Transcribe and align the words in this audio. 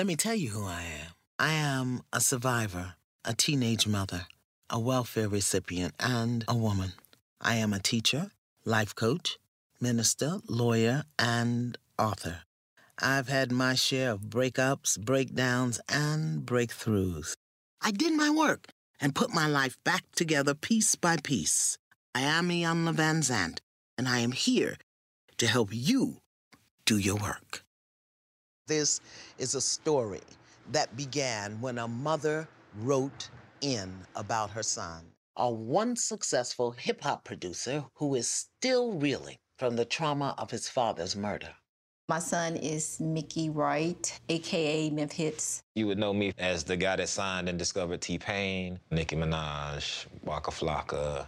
Let 0.00 0.06
me 0.06 0.16
tell 0.16 0.34
you 0.34 0.48
who 0.48 0.64
I 0.64 0.80
am. 0.80 1.12
I 1.38 1.52
am 1.52 2.04
a 2.10 2.22
survivor, 2.22 2.94
a 3.22 3.34
teenage 3.34 3.86
mother, 3.86 4.28
a 4.70 4.80
welfare 4.80 5.28
recipient, 5.28 5.92
and 6.00 6.42
a 6.48 6.56
woman. 6.56 6.94
I 7.38 7.56
am 7.56 7.74
a 7.74 7.80
teacher, 7.80 8.30
life 8.64 8.94
coach, 8.94 9.38
minister, 9.78 10.38
lawyer, 10.48 11.04
and 11.18 11.76
author. 11.98 12.44
I've 12.98 13.28
had 13.28 13.52
my 13.52 13.74
share 13.74 14.12
of 14.12 14.22
breakups, 14.22 14.98
breakdowns, 14.98 15.82
and 15.86 16.46
breakthroughs. 16.46 17.34
I 17.82 17.90
did 17.90 18.14
my 18.14 18.30
work 18.30 18.68
and 19.02 19.14
put 19.14 19.34
my 19.34 19.46
life 19.46 19.76
back 19.84 20.04
together 20.16 20.54
piece 20.54 20.96
by 20.96 21.18
piece. 21.18 21.76
I 22.14 22.22
am 22.22 22.48
Iyanla 22.48 22.94
Vanzant, 22.94 23.58
and 23.98 24.08
I 24.08 24.20
am 24.20 24.32
here 24.32 24.78
to 25.36 25.46
help 25.46 25.68
you 25.72 26.22
do 26.86 26.96
your 26.96 27.16
work. 27.16 27.66
This 28.70 29.00
is 29.36 29.56
a 29.56 29.60
story 29.60 30.20
that 30.70 30.96
began 30.96 31.60
when 31.60 31.76
a 31.76 31.88
mother 31.88 32.46
wrote 32.78 33.28
in 33.62 33.92
about 34.14 34.50
her 34.50 34.62
son, 34.62 35.06
a 35.34 35.50
once 35.50 36.04
successful 36.04 36.70
hip 36.70 37.02
hop 37.02 37.24
producer 37.24 37.84
who 37.94 38.14
is 38.14 38.28
still 38.28 38.92
reeling 38.92 39.38
from 39.58 39.74
the 39.74 39.84
trauma 39.84 40.36
of 40.38 40.52
his 40.52 40.68
father's 40.68 41.16
murder. 41.16 41.52
My 42.08 42.20
son 42.20 42.54
is 42.54 43.00
Mickey 43.00 43.50
Wright, 43.50 44.20
aka 44.28 44.88
Memphis 44.90 45.16
Hits. 45.16 45.62
You 45.74 45.88
would 45.88 45.98
know 45.98 46.14
me 46.14 46.32
as 46.38 46.62
the 46.62 46.76
guy 46.76 46.94
that 46.94 47.08
signed 47.08 47.48
and 47.48 47.58
discovered 47.58 48.00
T-Pain, 48.00 48.78
Nicki 48.92 49.16
Minaj, 49.16 50.06
Waka 50.22 50.52
Flocka. 50.52 51.26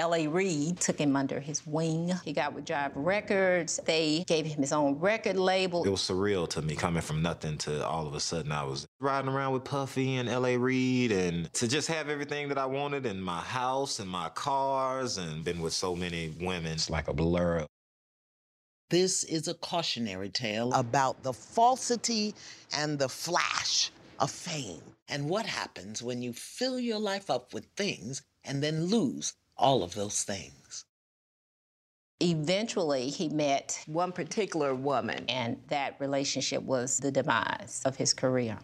L.A. 0.00 0.28
Reid 0.28 0.78
took 0.78 0.96
him 0.96 1.16
under 1.16 1.40
his 1.40 1.66
wing. 1.66 2.12
He 2.24 2.32
got 2.32 2.54
with 2.54 2.64
Jive 2.64 2.92
Records. 2.94 3.80
They 3.84 4.22
gave 4.28 4.46
him 4.46 4.60
his 4.60 4.72
own 4.72 5.00
record 5.00 5.36
label. 5.36 5.84
It 5.84 5.90
was 5.90 6.02
surreal 6.02 6.48
to 6.50 6.62
me 6.62 6.76
coming 6.76 7.02
from 7.02 7.20
nothing 7.20 7.58
to 7.58 7.84
all 7.84 8.06
of 8.06 8.14
a 8.14 8.20
sudden 8.20 8.52
I 8.52 8.62
was 8.62 8.86
riding 9.00 9.28
around 9.28 9.54
with 9.54 9.64
Puffy 9.64 10.14
and 10.14 10.28
L.A. 10.28 10.56
Reid 10.56 11.10
and 11.10 11.52
to 11.54 11.66
just 11.66 11.88
have 11.88 12.08
everything 12.08 12.48
that 12.48 12.58
I 12.58 12.66
wanted 12.66 13.06
in 13.06 13.20
my 13.20 13.40
house 13.40 13.98
and 13.98 14.08
my 14.08 14.28
cars 14.28 15.18
and 15.18 15.44
been 15.44 15.60
with 15.60 15.72
so 15.72 15.96
many 15.96 16.32
women. 16.40 16.74
It's 16.74 16.88
like 16.88 17.08
a 17.08 17.12
blur. 17.12 17.66
This 18.90 19.24
is 19.24 19.48
a 19.48 19.54
cautionary 19.54 20.28
tale 20.28 20.72
about 20.74 21.24
the 21.24 21.32
falsity 21.32 22.36
and 22.72 23.00
the 23.00 23.08
flash 23.08 23.90
of 24.20 24.30
fame 24.30 24.80
and 25.08 25.28
what 25.28 25.44
happens 25.44 26.04
when 26.04 26.22
you 26.22 26.32
fill 26.32 26.78
your 26.78 27.00
life 27.00 27.30
up 27.30 27.52
with 27.52 27.66
things 27.76 28.22
and 28.44 28.62
then 28.62 28.86
lose 28.86 29.34
all 29.58 29.82
of 29.82 29.94
those 29.94 30.22
things. 30.22 30.84
Eventually, 32.20 33.10
he 33.10 33.28
met 33.28 33.80
one 33.86 34.10
particular 34.10 34.74
woman, 34.74 35.24
and 35.28 35.60
that 35.68 35.96
relationship 36.00 36.62
was 36.62 36.98
the 36.98 37.12
demise 37.12 37.82
of 37.84 37.96
his 37.96 38.12
career. 38.12 38.58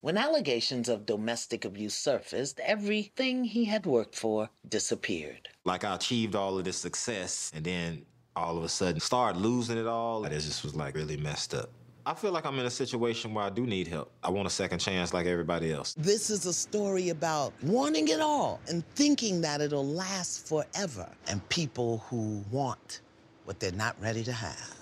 When 0.00 0.18
allegations 0.18 0.88
of 0.88 1.06
domestic 1.06 1.64
abuse 1.64 1.94
surfaced, 1.94 2.58
everything 2.58 3.44
he 3.44 3.64
had 3.66 3.86
worked 3.86 4.16
for 4.16 4.50
disappeared. 4.68 5.48
Like 5.64 5.84
I 5.84 5.94
achieved 5.94 6.34
all 6.34 6.58
of 6.58 6.64
this 6.64 6.76
success 6.76 7.52
and 7.54 7.64
then 7.64 8.04
all 8.34 8.58
of 8.58 8.64
a 8.64 8.68
sudden 8.68 9.00
started 9.00 9.38
losing 9.38 9.78
it 9.78 9.86
all. 9.86 10.24
It 10.24 10.30
just 10.30 10.64
was 10.64 10.74
like 10.74 10.96
really 10.96 11.16
messed 11.16 11.54
up. 11.54 11.70
I 12.04 12.14
feel 12.14 12.32
like 12.32 12.44
I'm 12.44 12.58
in 12.58 12.66
a 12.66 12.70
situation 12.70 13.32
where 13.32 13.44
I 13.44 13.50
do 13.50 13.64
need 13.64 13.86
help. 13.86 14.10
I 14.24 14.30
want 14.30 14.48
a 14.48 14.50
second 14.50 14.80
chance 14.80 15.14
like 15.14 15.26
everybody 15.26 15.72
else. 15.72 15.94
This 15.94 16.30
is 16.30 16.46
a 16.46 16.52
story 16.52 17.10
about 17.10 17.52
wanting 17.62 18.08
it 18.08 18.20
all 18.20 18.60
and 18.68 18.84
thinking 18.96 19.40
that 19.42 19.60
it'll 19.60 19.86
last 19.86 20.48
forever, 20.48 21.08
and 21.28 21.48
people 21.48 21.98
who 22.08 22.44
want 22.50 23.02
what 23.44 23.60
they're 23.60 23.70
not 23.70 23.94
ready 24.00 24.24
to 24.24 24.32
have. 24.32 24.74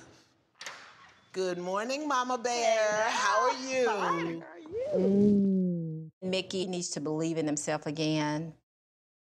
Good 1.32 1.58
morning, 1.58 2.08
Mama 2.08 2.38
Bear. 2.38 3.04
How 3.08 3.50
are 3.50 3.70
you? 3.70 3.86
Hi, 3.86 3.94
how 3.94 4.16
are 4.16 4.98
you? 4.98 6.10
Mm. 6.22 6.28
Mickey 6.30 6.66
needs 6.66 6.88
to 6.90 7.00
believe 7.00 7.36
in 7.36 7.46
himself 7.46 7.86
again. 7.86 8.54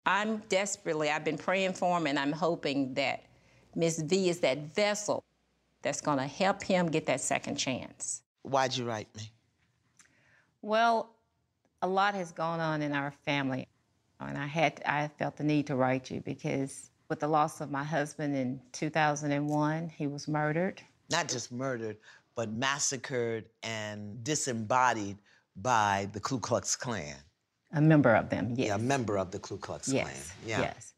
I'm 0.08 0.38
desperately, 0.50 1.12
I've 1.12 1.24
been 1.24 1.38
praying 1.38 1.74
for 1.74 1.96
him, 1.98 2.08
and 2.08 2.18
I'm 2.18 2.32
hoping 2.32 2.96
that 2.96 3.24
Miss 3.76 4.02
V 4.02 4.30
is 4.30 4.40
that 4.40 4.74
vessel 4.74 5.24
that's 5.84 6.02
going 6.02 6.18
to 6.18 6.26
help 6.26 6.64
him 6.64 6.88
get 6.88 7.06
that 7.06 7.22
second 7.22 7.58
chance. 7.58 8.24
Why'd 8.42 8.76
you 8.76 8.86
write 8.86 9.14
me? 9.16 9.32
Well, 10.62 11.14
a 11.82 11.88
lot 11.88 12.16
has 12.16 12.32
gone 12.32 12.60
on 12.60 12.82
in 12.82 12.94
our 12.94 13.12
family, 13.26 13.68
and 14.20 14.38
I 14.38 14.48
had 14.48 14.82
I 14.86 15.10
felt 15.20 15.36
the 15.36 15.44
need 15.44 15.68
to 15.68 15.76
write 15.76 16.10
you 16.10 16.22
because 16.22 16.90
with 17.10 17.20
the 17.20 17.28
loss 17.28 17.62
of 17.62 17.70
my 17.70 17.84
husband 17.84 18.36
in 18.36 18.60
2001, 18.72 19.90
he 19.90 20.08
was 20.08 20.28
murdered. 20.28 20.82
Not 21.12 21.28
just 21.28 21.52
murdered, 21.52 21.98
but 22.36 22.52
massacred 22.52 23.46
and 23.62 24.24
disembodied 24.24 25.18
by 25.58 26.10
the 26.14 26.20
Ku 26.20 26.40
Klux 26.40 26.76
Klan. 26.76 27.16
A 27.74 27.82
member 27.82 28.16
of 28.16 28.30
them, 28.30 28.54
yes. 28.56 28.68
Yeah, 28.68 28.76
a 28.76 28.80
member 28.80 29.18
of 29.18 29.32
the 29.32 29.40
Ku 29.40 29.58
Klux 29.58 29.92
yes. 29.92 30.04
Klan. 30.04 30.50
Yeah. 30.50 30.62
Yes. 30.62 30.94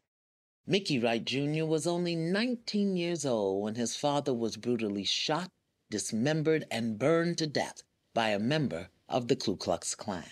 Mickey 0.68 0.98
Wright 0.98 1.24
Jr. 1.24 1.64
was 1.64 1.86
only 1.86 2.16
19 2.16 2.96
years 2.96 3.24
old 3.24 3.62
when 3.62 3.76
his 3.76 3.94
father 3.94 4.34
was 4.34 4.56
brutally 4.56 5.04
shot, 5.04 5.48
dismembered, 5.90 6.64
and 6.72 6.98
burned 6.98 7.38
to 7.38 7.46
death 7.46 7.84
by 8.14 8.30
a 8.30 8.38
member 8.40 8.88
of 9.08 9.28
the 9.28 9.36
Ku 9.36 9.56
Klux 9.56 9.94
Klan. 9.94 10.24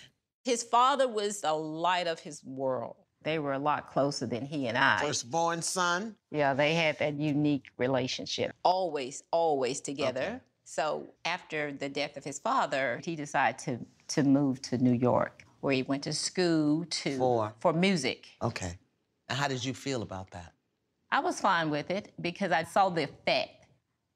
His 0.43 0.61
father 0.61 1.07
was 1.07 1.39
the 1.39 1.53
light 1.53 2.07
of 2.07 2.19
his 2.19 2.43
world. 2.43 2.97
They 3.23 3.39
were 3.39 3.53
a 3.53 3.59
lot 3.59 3.89
closer 3.89 4.25
than 4.25 4.45
he 4.45 4.67
and 4.67 4.77
I. 4.77 4.99
Firstborn 4.99 5.61
son? 5.61 6.15
Yeah, 6.31 6.53
they 6.53 6.73
had 6.73 6.99
that 6.99 7.17
unique 7.17 7.67
relationship. 7.77 8.53
Always, 8.63 9.23
always 9.31 9.79
together. 9.79 10.21
Okay. 10.21 10.39
So 10.65 11.07
after 11.23 11.71
the 11.71 11.87
death 11.87 12.17
of 12.17 12.25
his 12.25 12.39
father, 12.39 12.99
he 13.05 13.15
decided 13.15 13.57
to, 13.59 13.79
to 14.15 14.27
move 14.27 14.61
to 14.63 14.77
New 14.77 14.93
York, 14.93 15.45
where 15.61 15.73
he 15.73 15.83
went 15.83 16.03
to 16.03 16.13
school 16.13 16.85
to 16.89 17.17
For? 17.17 17.53
for 17.59 17.71
music. 17.71 18.27
Okay. 18.41 18.77
And 19.29 19.37
how 19.37 19.47
did 19.47 19.63
you 19.63 19.73
feel 19.73 20.01
about 20.01 20.31
that? 20.31 20.53
I 21.11 21.19
was 21.19 21.39
fine 21.39 21.69
with 21.69 21.89
it 21.91 22.13
because 22.21 22.51
I 22.51 22.63
saw 22.63 22.89
the 22.89 23.03
effect 23.03 23.67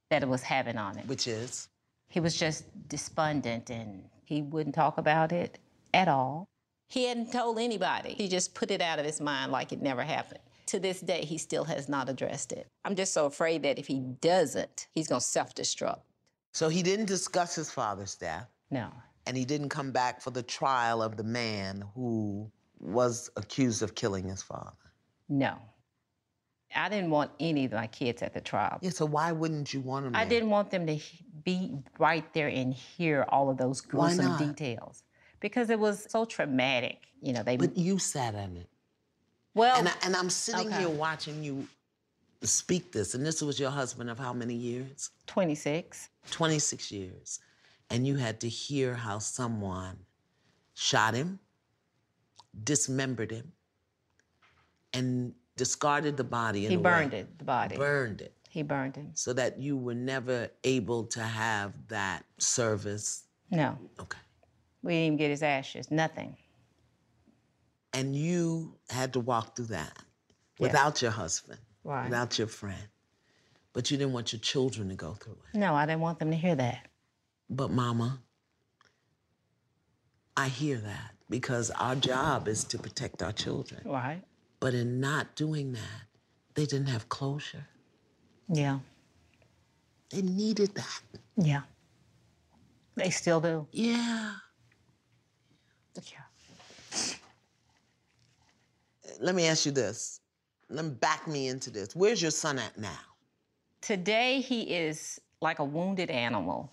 that 0.09 0.23
it 0.23 0.29
was 0.29 0.41
having 0.43 0.77
on 0.77 0.97
him. 0.97 1.07
Which 1.07 1.27
is? 1.27 1.69
He 2.09 2.19
was 2.19 2.35
just 2.35 2.65
despondent 2.87 3.69
and 3.69 4.03
he 4.25 4.41
wouldn't 4.41 4.75
talk 4.75 4.97
about 4.97 5.31
it 5.31 5.59
at 5.93 6.07
all. 6.07 6.47
He 6.87 7.05
hadn't 7.05 7.31
told 7.31 7.59
anybody. 7.59 8.15
He 8.15 8.27
just 8.27 8.55
put 8.55 8.71
it 8.71 8.81
out 8.81 8.97
of 8.99 9.05
his 9.05 9.21
mind 9.21 9.51
like 9.51 9.71
it 9.71 9.81
never 9.81 10.03
happened. 10.03 10.39
To 10.67 10.79
this 10.79 11.01
day, 11.01 11.23
he 11.25 11.37
still 11.37 11.63
has 11.65 11.87
not 11.89 12.09
addressed 12.09 12.51
it. 12.51 12.67
I'm 12.85 12.95
just 12.95 13.13
so 13.13 13.25
afraid 13.25 13.63
that 13.63 13.79
if 13.79 13.87
he 13.87 13.99
doesn't, 14.21 14.87
he's 14.93 15.07
going 15.07 15.21
to 15.21 15.25
self 15.25 15.53
destruct. 15.55 16.01
So 16.53 16.69
he 16.69 16.81
didn't 16.83 17.05
discuss 17.05 17.55
his 17.55 17.71
father's 17.71 18.15
death, 18.15 18.47
No. 18.71 18.89
and 19.27 19.37
he 19.37 19.45
didn't 19.45 19.69
come 19.69 19.91
back 19.91 20.21
for 20.21 20.31
the 20.31 20.43
trial 20.43 21.01
of 21.01 21.15
the 21.15 21.23
man 21.23 21.83
who 21.95 22.51
was 22.79 23.29
accused 23.35 23.81
of 23.83 23.93
killing 23.95 24.27
his 24.27 24.41
father. 24.41 24.71
No. 25.29 25.55
I 26.75 26.87
didn't 26.89 27.09
want 27.09 27.31
any 27.39 27.65
of 27.65 27.71
my 27.71 27.87
kids 27.87 28.21
at 28.21 28.33
the 28.33 28.41
trial. 28.41 28.77
Yeah, 28.81 28.91
so 28.91 29.05
why 29.05 29.31
wouldn't 29.31 29.73
you 29.73 29.79
want 29.81 30.15
I 30.15 30.23
there? 30.23 30.29
didn't 30.29 30.49
want 30.49 30.69
them 30.69 30.85
to 30.87 30.95
he- 30.95 31.25
be 31.43 31.79
right 31.97 32.31
there 32.33 32.47
and 32.47 32.73
hear 32.73 33.25
all 33.29 33.49
of 33.49 33.57
those 33.57 33.81
gruesome 33.81 34.37
details 34.37 35.03
because 35.39 35.69
it 35.69 35.79
was 35.79 36.05
so 36.09 36.25
traumatic. 36.25 37.07
You 37.21 37.33
know, 37.33 37.43
they 37.43 37.57
But 37.57 37.75
you 37.77 37.97
sat 37.97 38.35
in 38.35 38.57
it. 38.57 38.67
well, 39.55 39.77
And, 39.79 39.87
I, 39.87 39.93
and 40.03 40.15
I'm 40.15 40.29
sitting 40.29 40.67
okay. 40.67 40.79
here 40.79 40.89
watching 40.89 41.43
you 41.43 41.67
speak 42.43 42.91
this, 42.91 43.15
and 43.15 43.25
this 43.25 43.41
was 43.41 43.59
your 43.59 43.71
husband 43.71 44.09
of 44.09 44.17
how 44.19 44.31
many 44.33 44.53
years? 44.53 45.09
26. 45.25 46.09
26 46.31 46.91
years. 46.91 47.39
And 47.89 48.05
you 48.05 48.15
had 48.17 48.39
to 48.41 48.47
hear 48.49 48.93
how 48.93 49.17
someone 49.19 49.97
shot 50.75 51.15
him, 51.15 51.39
dismembered 52.63 53.31
him, 53.31 53.51
and 54.93 55.33
discarded 55.57 56.17
the 56.17 56.23
body. 56.23 56.61
He 56.65 56.73
a 56.73 56.77
way. 56.77 56.83
burned 56.83 57.13
it, 57.13 57.37
the 57.37 57.45
body. 57.45 57.75
Burned 57.77 58.21
it. 58.21 58.33
He 58.49 58.63
burned 58.63 58.95
him. 58.95 59.11
So 59.13 59.33
that 59.33 59.59
you 59.59 59.77
were 59.77 59.93
never 59.93 60.49
able 60.63 61.03
to 61.07 61.21
have 61.21 61.73
that 61.89 62.25
service. 62.39 63.25
No, 63.51 63.77
Okay. 63.99 64.17
we 64.81 64.93
didn't 64.93 65.05
even 65.05 65.17
get 65.17 65.29
his 65.29 65.43
ashes. 65.43 65.91
Nothing. 65.91 66.35
And 67.93 68.15
you 68.15 68.77
had 68.89 69.13
to 69.13 69.19
walk 69.19 69.55
through 69.55 69.65
that 69.67 69.97
Yeah. 70.57 70.67
without 70.67 71.01
your 71.01 71.11
husband, 71.11 71.59
Right. 71.83 72.05
without 72.05 72.37
your 72.37 72.47
friend. 72.47 72.89
But 73.73 73.91
you 73.91 73.97
didn't 73.97 74.13
want 74.13 74.33
your 74.33 74.39
children 74.39 74.89
to 74.89 74.95
go 74.95 75.13
through 75.13 75.37
it. 75.53 75.57
No, 75.57 75.75
I 75.75 75.85
didn't 75.85 76.01
want 76.01 76.19
them 76.19 76.31
to 76.31 76.37
hear 76.37 76.55
that. 76.55 76.87
But, 77.49 77.71
Mama, 77.71 78.21
I 80.35 80.47
hear 80.47 80.77
that 80.77 81.15
because 81.29 81.69
our 81.71 81.95
job 81.95 82.47
is 82.47 82.63
to 82.65 82.79
protect 82.79 83.21
our 83.21 83.31
children. 83.31 83.81
Right. 83.85 84.23
But 84.59 84.73
in 84.73 84.99
not 84.99 85.35
doing 85.35 85.73
that, 85.73 86.07
they 86.53 86.65
didn't 86.65 86.87
have 86.87 87.07
closure. 87.09 87.65
Yeah. 88.47 88.79
They 90.09 90.21
needed 90.21 90.75
that. 90.75 91.01
Yeah. 91.37 91.61
They 92.95 93.09
still 93.09 93.39
do. 93.39 93.67
Yeah. 93.71 94.33
Yeah. 95.95 97.13
Let 99.21 99.35
me 99.35 99.45
ask 99.47 99.65
you 99.65 99.71
this. 99.71 100.19
Let 100.69 100.85
me 100.85 100.91
back 100.91 101.27
me 101.27 101.47
into 101.47 101.69
this. 101.69 101.95
Where's 101.95 102.21
your 102.21 102.31
son 102.31 102.59
at 102.59 102.77
now? 102.77 102.99
Today, 103.81 104.41
he 104.41 104.61
is 104.63 105.19
like 105.41 105.59
a 105.59 105.63
wounded 105.63 106.09
animal 106.09 106.71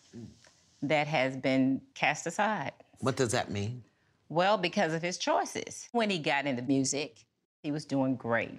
that 0.83 1.07
has 1.07 1.37
been 1.37 1.81
cast 1.95 2.27
aside. 2.27 2.73
What 2.99 3.17
does 3.17 3.33
that 3.33 3.51
mean? 3.51 3.83
Well, 4.29 4.59
because 4.59 4.93
of 4.93 5.03
his 5.03 5.19
choices. 5.19 5.89
When 5.93 6.11
he 6.11 6.19
got 6.19 6.47
into 6.47 6.63
music, 6.63 7.25
he 7.67 7.73
was 7.73 7.85
doing 7.85 8.15
great. 8.15 8.53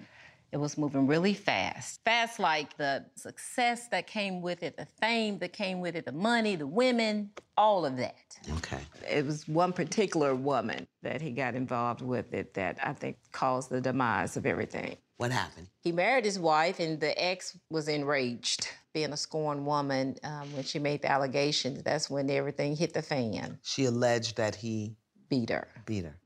It 0.52 0.58
was 0.58 0.76
moving 0.76 1.06
really 1.06 1.32
fast. 1.32 2.00
Fast 2.04 2.38
like 2.38 2.76
the 2.76 3.06
success 3.16 3.88
that 3.88 4.06
came 4.06 4.42
with 4.42 4.62
it, 4.62 4.76
the 4.76 4.84
fame 5.00 5.38
that 5.38 5.54
came 5.54 5.80
with 5.80 5.96
it, 5.96 6.04
the 6.04 6.12
money, 6.12 6.56
the 6.56 6.66
women, 6.66 7.30
all 7.56 7.86
of 7.86 7.96
that. 7.96 8.38
Okay. 8.58 8.80
It 9.10 9.24
was 9.24 9.48
one 9.48 9.72
particular 9.72 10.34
woman 10.34 10.86
that 11.02 11.22
he 11.22 11.30
got 11.30 11.54
involved 11.54 12.02
with 12.02 12.34
it 12.34 12.52
that 12.54 12.78
I 12.82 12.92
think 12.92 13.16
caused 13.32 13.70
the 13.70 13.80
demise 13.80 14.36
of 14.36 14.44
everything. 14.44 14.96
What 15.16 15.32
happened? 15.32 15.68
He 15.80 15.90
married 15.92 16.26
his 16.26 16.38
wife, 16.38 16.78
and 16.80 17.00
the 17.00 17.12
ex 17.22 17.56
was 17.70 17.88
enraged, 17.88 18.68
being 18.92 19.12
a 19.12 19.16
scorned 19.16 19.64
woman. 19.64 20.16
Um, 20.22 20.52
when 20.54 20.64
she 20.64 20.78
made 20.78 21.00
the 21.02 21.10
allegations, 21.10 21.82
that's 21.82 22.10
when 22.10 22.28
everything 22.30 22.76
hit 22.76 22.92
the 22.92 23.02
fan. 23.02 23.58
She 23.62 23.86
alleged 23.86 24.36
that 24.36 24.54
he 24.54 24.96
Beat 25.30 25.48
her. 25.50 25.68
beat 25.86 26.04
her. 26.04 26.16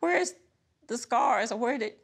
Where's 0.00 0.34
the 0.88 0.96
scars, 0.98 1.52
or 1.52 1.58
where 1.58 1.78
did? 1.78 1.94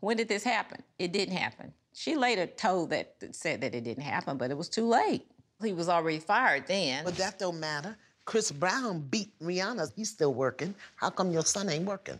When 0.00 0.16
did 0.16 0.28
this 0.28 0.44
happen? 0.44 0.82
It 0.98 1.12
didn't 1.12 1.36
happen. 1.36 1.72
She 1.92 2.16
later 2.16 2.46
told 2.46 2.90
that 2.90 3.14
said 3.32 3.60
that 3.60 3.74
it 3.74 3.84
didn't 3.84 4.04
happen, 4.04 4.36
but 4.36 4.50
it 4.50 4.56
was 4.56 4.68
too 4.68 4.86
late. 4.86 5.26
He 5.62 5.72
was 5.72 5.88
already 5.88 6.18
fired 6.18 6.66
then. 6.66 7.04
But 7.04 7.16
that 7.16 7.38
don't 7.38 7.60
matter. 7.60 7.96
Chris 8.24 8.50
Brown 8.50 9.00
beat 9.10 9.32
Rihanna. 9.40 9.92
He's 9.94 10.10
still 10.10 10.32
working. 10.32 10.74
How 10.96 11.10
come 11.10 11.30
your 11.30 11.44
son 11.44 11.68
ain't 11.68 11.84
working? 11.84 12.18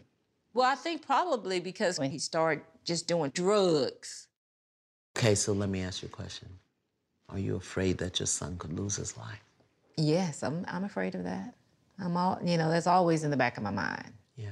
Well, 0.53 0.67
I 0.67 0.75
think 0.75 1.07
probably 1.07 1.61
because 1.61 1.99
when 1.99 2.11
he 2.11 2.19
started 2.19 2.65
just 2.85 3.07
doing 3.07 3.31
drugs. 3.31 4.27
Okay, 5.17 5.35
so 5.35 5.53
let 5.53 5.69
me 5.69 5.83
ask 5.83 6.03
you 6.03 6.09
a 6.09 6.11
question. 6.11 6.49
Are 7.29 7.39
you 7.39 7.57
afraid 7.57 7.99
that 7.99 8.19
your 8.19 8.27
son 8.27 8.57
could 8.59 8.73
lose 8.73 8.97
his 8.97 9.17
life? 9.17 9.43
Yes, 9.97 10.43
I'm, 10.43 10.65
I'm 10.69 10.85
afraid 10.85 11.15
of 11.15 11.25
that. 11.25 11.55
I'm 11.99 12.17
all, 12.17 12.39
you 12.45 12.57
know, 12.57 12.71
that's 12.71 12.87
always 12.87 13.23
in 13.23 13.31
the 13.31 13.37
back 13.37 13.57
of 13.57 13.63
my 13.63 13.71
mind. 13.71 14.13
Yeah. 14.37 14.51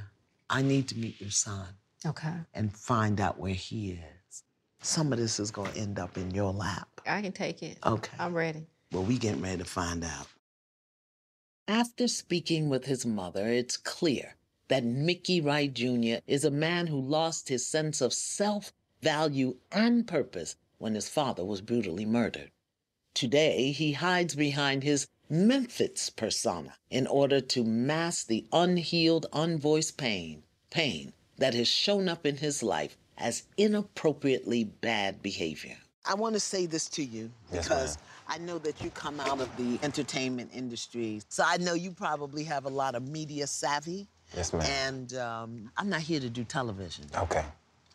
I 0.49 0.63
need 0.63 0.89
to 0.89 0.97
meet 0.97 1.21
your 1.21 1.31
son 1.31 1.67
Okay. 2.07 2.35
and 2.55 2.73
find 2.73 3.21
out 3.21 3.39
where 3.39 3.55
he 3.55 3.93
is. 3.93 4.45
Some 4.81 5.13
of 5.13 5.19
this 5.19 5.41
is 5.41 5.51
going 5.51 5.73
to 5.73 5.79
end 5.79 5.99
up 5.99 6.17
in 6.17 6.31
your 6.31 6.53
lap. 6.53 6.89
I 7.07 7.21
can 7.21 7.33
take 7.33 7.63
it. 7.63 7.79
Okay. 7.85 8.17
I'm 8.19 8.35
ready. 8.35 8.67
Well, 8.93 9.03
we 9.03 9.19
getting 9.19 9.43
ready 9.43 9.59
to 9.59 9.65
find 9.65 10.05
out. 10.05 10.29
After 11.67 12.07
speaking 12.07 12.69
with 12.69 12.85
his 12.85 13.05
mother, 13.05 13.49
it's 13.49 13.77
clear 13.77 14.37
that 14.69 14.85
Mickey 14.85 15.41
Wright 15.41 15.73
Jr. 15.73 16.23
is 16.27 16.45
a 16.45 16.51
man 16.51 16.87
who 16.87 17.01
lost 17.01 17.49
his 17.49 17.67
sense 17.67 18.01
of 18.01 18.13
self, 18.13 18.73
value, 19.03 19.57
and 19.73 20.07
purpose 20.07 20.57
when 20.79 20.95
his 20.95 21.09
father 21.09 21.45
was 21.45 21.61
brutally 21.61 22.07
murdered. 22.07 22.53
Today, 23.15 23.73
he 23.73 23.95
hides 23.95 24.37
behind 24.37 24.85
his 24.85 25.09
Memphis 25.29 26.09
persona 26.09 26.75
in 26.89 27.07
order 27.07 27.41
to 27.41 27.65
mask 27.65 28.29
the 28.29 28.47
unhealed, 28.53 29.27
unvoiced 29.33 29.97
pain, 29.99 30.45
pain 30.71 31.13
that 31.39 31.55
has 31.55 31.69
shown 31.69 32.09
up 32.09 32.27
in 32.27 32.37
his 32.37 32.63
life 32.63 32.97
as 33.17 33.45
inappropriately 33.57 34.65
bad 34.65 35.23
behavior. 35.23 35.77
I 36.07 36.15
want 36.15 36.35
to 36.35 36.41
say 36.41 36.67
this 36.67 36.89
to 36.91 37.05
you 37.05 37.31
because 37.53 37.97
ma'am. 37.97 38.05
I 38.29 38.39
know 38.39 38.59
that 38.59 38.83
you 38.83 38.91
come 38.91 39.21
out 39.21 39.41
of 39.41 39.55
the 39.57 39.79
entertainment 39.83 40.51
industry. 40.55 41.21
So 41.29 41.43
I 41.47 41.57
know 41.59 41.75
you 41.75 41.91
probably 41.91 42.45
have 42.45 42.65
a 42.65 42.69
lot 42.71 42.95
of 42.95 43.07
media 43.09 43.47
savvy. 43.47 44.07
Yes, 44.37 44.53
ma'am. 44.53 44.63
And 44.63 45.15
um, 45.15 45.71
I'm 45.77 45.89
not 45.89 46.01
here 46.01 46.21
to 46.21 46.29
do 46.31 46.45
television. 46.45 47.05
Okay. 47.17 47.45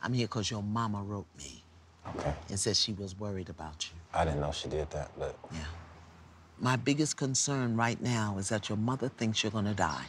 I'm 0.01 0.13
here 0.13 0.27
because 0.27 0.51
your 0.51 0.63
mama 0.63 1.01
wrote 1.01 1.27
me 1.37 1.63
Okay. 2.17 2.33
and 2.49 2.59
said 2.59 2.75
she 2.75 2.93
was 2.93 3.17
worried 3.17 3.49
about 3.49 3.85
you. 3.89 3.97
I 4.13 4.25
didn't 4.25 4.41
know 4.41 4.51
she 4.51 4.67
did 4.67 4.89
that, 4.91 5.11
but 5.17 5.37
Yeah. 5.51 5.59
My 6.59 6.75
biggest 6.75 7.17
concern 7.17 7.75
right 7.75 7.99
now 8.01 8.37
is 8.37 8.49
that 8.49 8.69
your 8.69 8.77
mother 8.77 9.09
thinks 9.09 9.41
you're 9.43 9.51
going 9.51 9.65
to 9.65 9.73
die, 9.73 10.05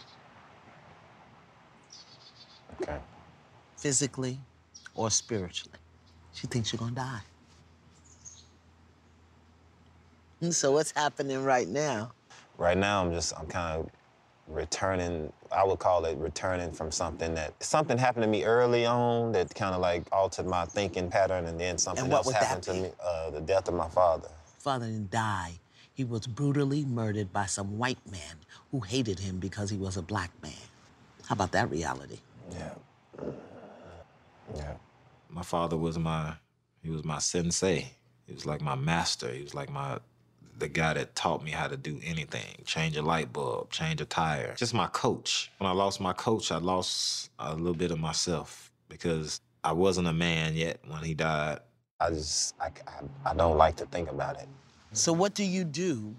okay. 2.83 2.99
Physically 3.85 4.39
or 4.95 5.11
spiritually. 5.11 5.77
She 6.33 6.47
thinks 6.47 6.73
you're 6.73 6.79
going 6.79 6.95
to 6.95 7.01
die. 7.03 7.21
And 10.41 10.55
so 10.61 10.73
what's 10.73 10.91
happening 10.93 11.45
right 11.45 11.69
now? 11.69 12.13
Right 12.57 12.79
now, 12.79 13.05
I'm 13.05 13.13
just, 13.13 13.39
I'm 13.39 13.47
kind 13.47 13.81
of 13.81 13.91
returning, 14.49 15.31
I 15.53 15.65
would 15.65 15.81
call 15.81 16.07
it 16.07 16.17
returning 16.17 16.73
from 16.73 16.91
something 16.91 17.35
that, 17.35 17.63
something 17.63 17.99
happened 17.99 18.23
to 18.23 18.29
me 18.29 18.45
early 18.45 18.87
on 18.87 19.33
that 19.33 19.55
kind 19.55 19.75
of 19.75 19.83
like 19.83 20.05
altered 20.13 20.47
my 20.47 20.65
thinking 20.65 21.11
pattern, 21.11 21.45
and 21.45 21.61
then 21.61 21.77
something 21.77 22.05
And 22.05 22.13
else 22.15 22.33
happened 22.33 22.63
to 22.63 22.73
me, 22.73 22.91
uh, 23.05 23.29
the 23.33 23.43
death 23.43 23.69
of 23.69 23.75
my 23.75 23.89
father. 23.89 24.29
Father 24.61 24.87
didn't 24.87 25.11
die. 25.11 25.53
He 25.93 26.05
was 26.05 26.27
brutally 26.27 26.87
murdered 26.87 27.35
by 27.35 27.45
some 27.45 27.77
white 27.77 27.99
man 28.11 28.37
who 28.71 28.81
hated 28.81 29.19
him 29.19 29.41
because 29.41 29.69
he 29.69 29.77
was 29.77 29.99
a 29.99 30.03
black 30.03 30.31
man. 30.43 30.53
How 31.27 31.35
about 31.35 31.53
that 31.53 31.71
reality? 31.71 32.21
Yeah. 32.51 32.71
Yeah. 34.57 34.75
my 35.29 35.43
father 35.43 35.77
was 35.77 35.99
my 35.99 36.35
he 36.83 36.91
was 36.91 37.05
my 37.05 37.19
sensei. 37.19 37.91
He 38.27 38.35
was 38.35 38.47
like 38.47 38.61
my 38.61 38.75
master. 38.75 39.31
He 39.33 39.43
was 39.43 39.55
like 39.55 39.71
my 39.71 39.99
the 40.59 40.69
guy 40.69 40.95
that 40.95 41.17
taught 41.17 41.43
me 41.43 41.51
how 41.51 41.67
to 41.69 41.77
do 41.77 42.01
anything. 42.05 42.63
Change 42.65 42.97
a 42.97 43.03
light 43.03 43.33
bulb 43.33 43.71
change 43.71 44.01
a 44.01 44.05
tire. 44.05 44.55
Just 44.57 44.75
my 44.75 44.87
coach. 44.89 45.51
When 45.59 45.69
i 45.69 45.73
lost 45.73 46.01
my 46.01 46.13
coach 46.13 46.53
i 46.53 46.59
lost 46.59 47.31
a 47.39 47.55
little 47.55 47.75
bit 47.75 47.91
of 47.91 47.99
myself 47.99 48.71
because 48.89 49.41
i 49.65 49.73
wasn't 49.73 50.09
a 50.09 50.13
man 50.13 50.55
yet 50.55 50.79
when 50.87 51.03
he 51.03 51.15
died. 51.15 51.61
I 52.01 52.11
just, 52.11 52.55
I, 52.61 52.67
I, 52.87 53.31
I 53.31 53.35
don't 53.35 53.57
like 53.57 53.77
to 53.77 53.87
think 53.87 54.11
about 54.11 54.39
it. 54.41 54.49
So, 54.93 55.13
what 55.13 55.35
do 55.35 55.45
you 55.45 55.65
do 55.65 56.15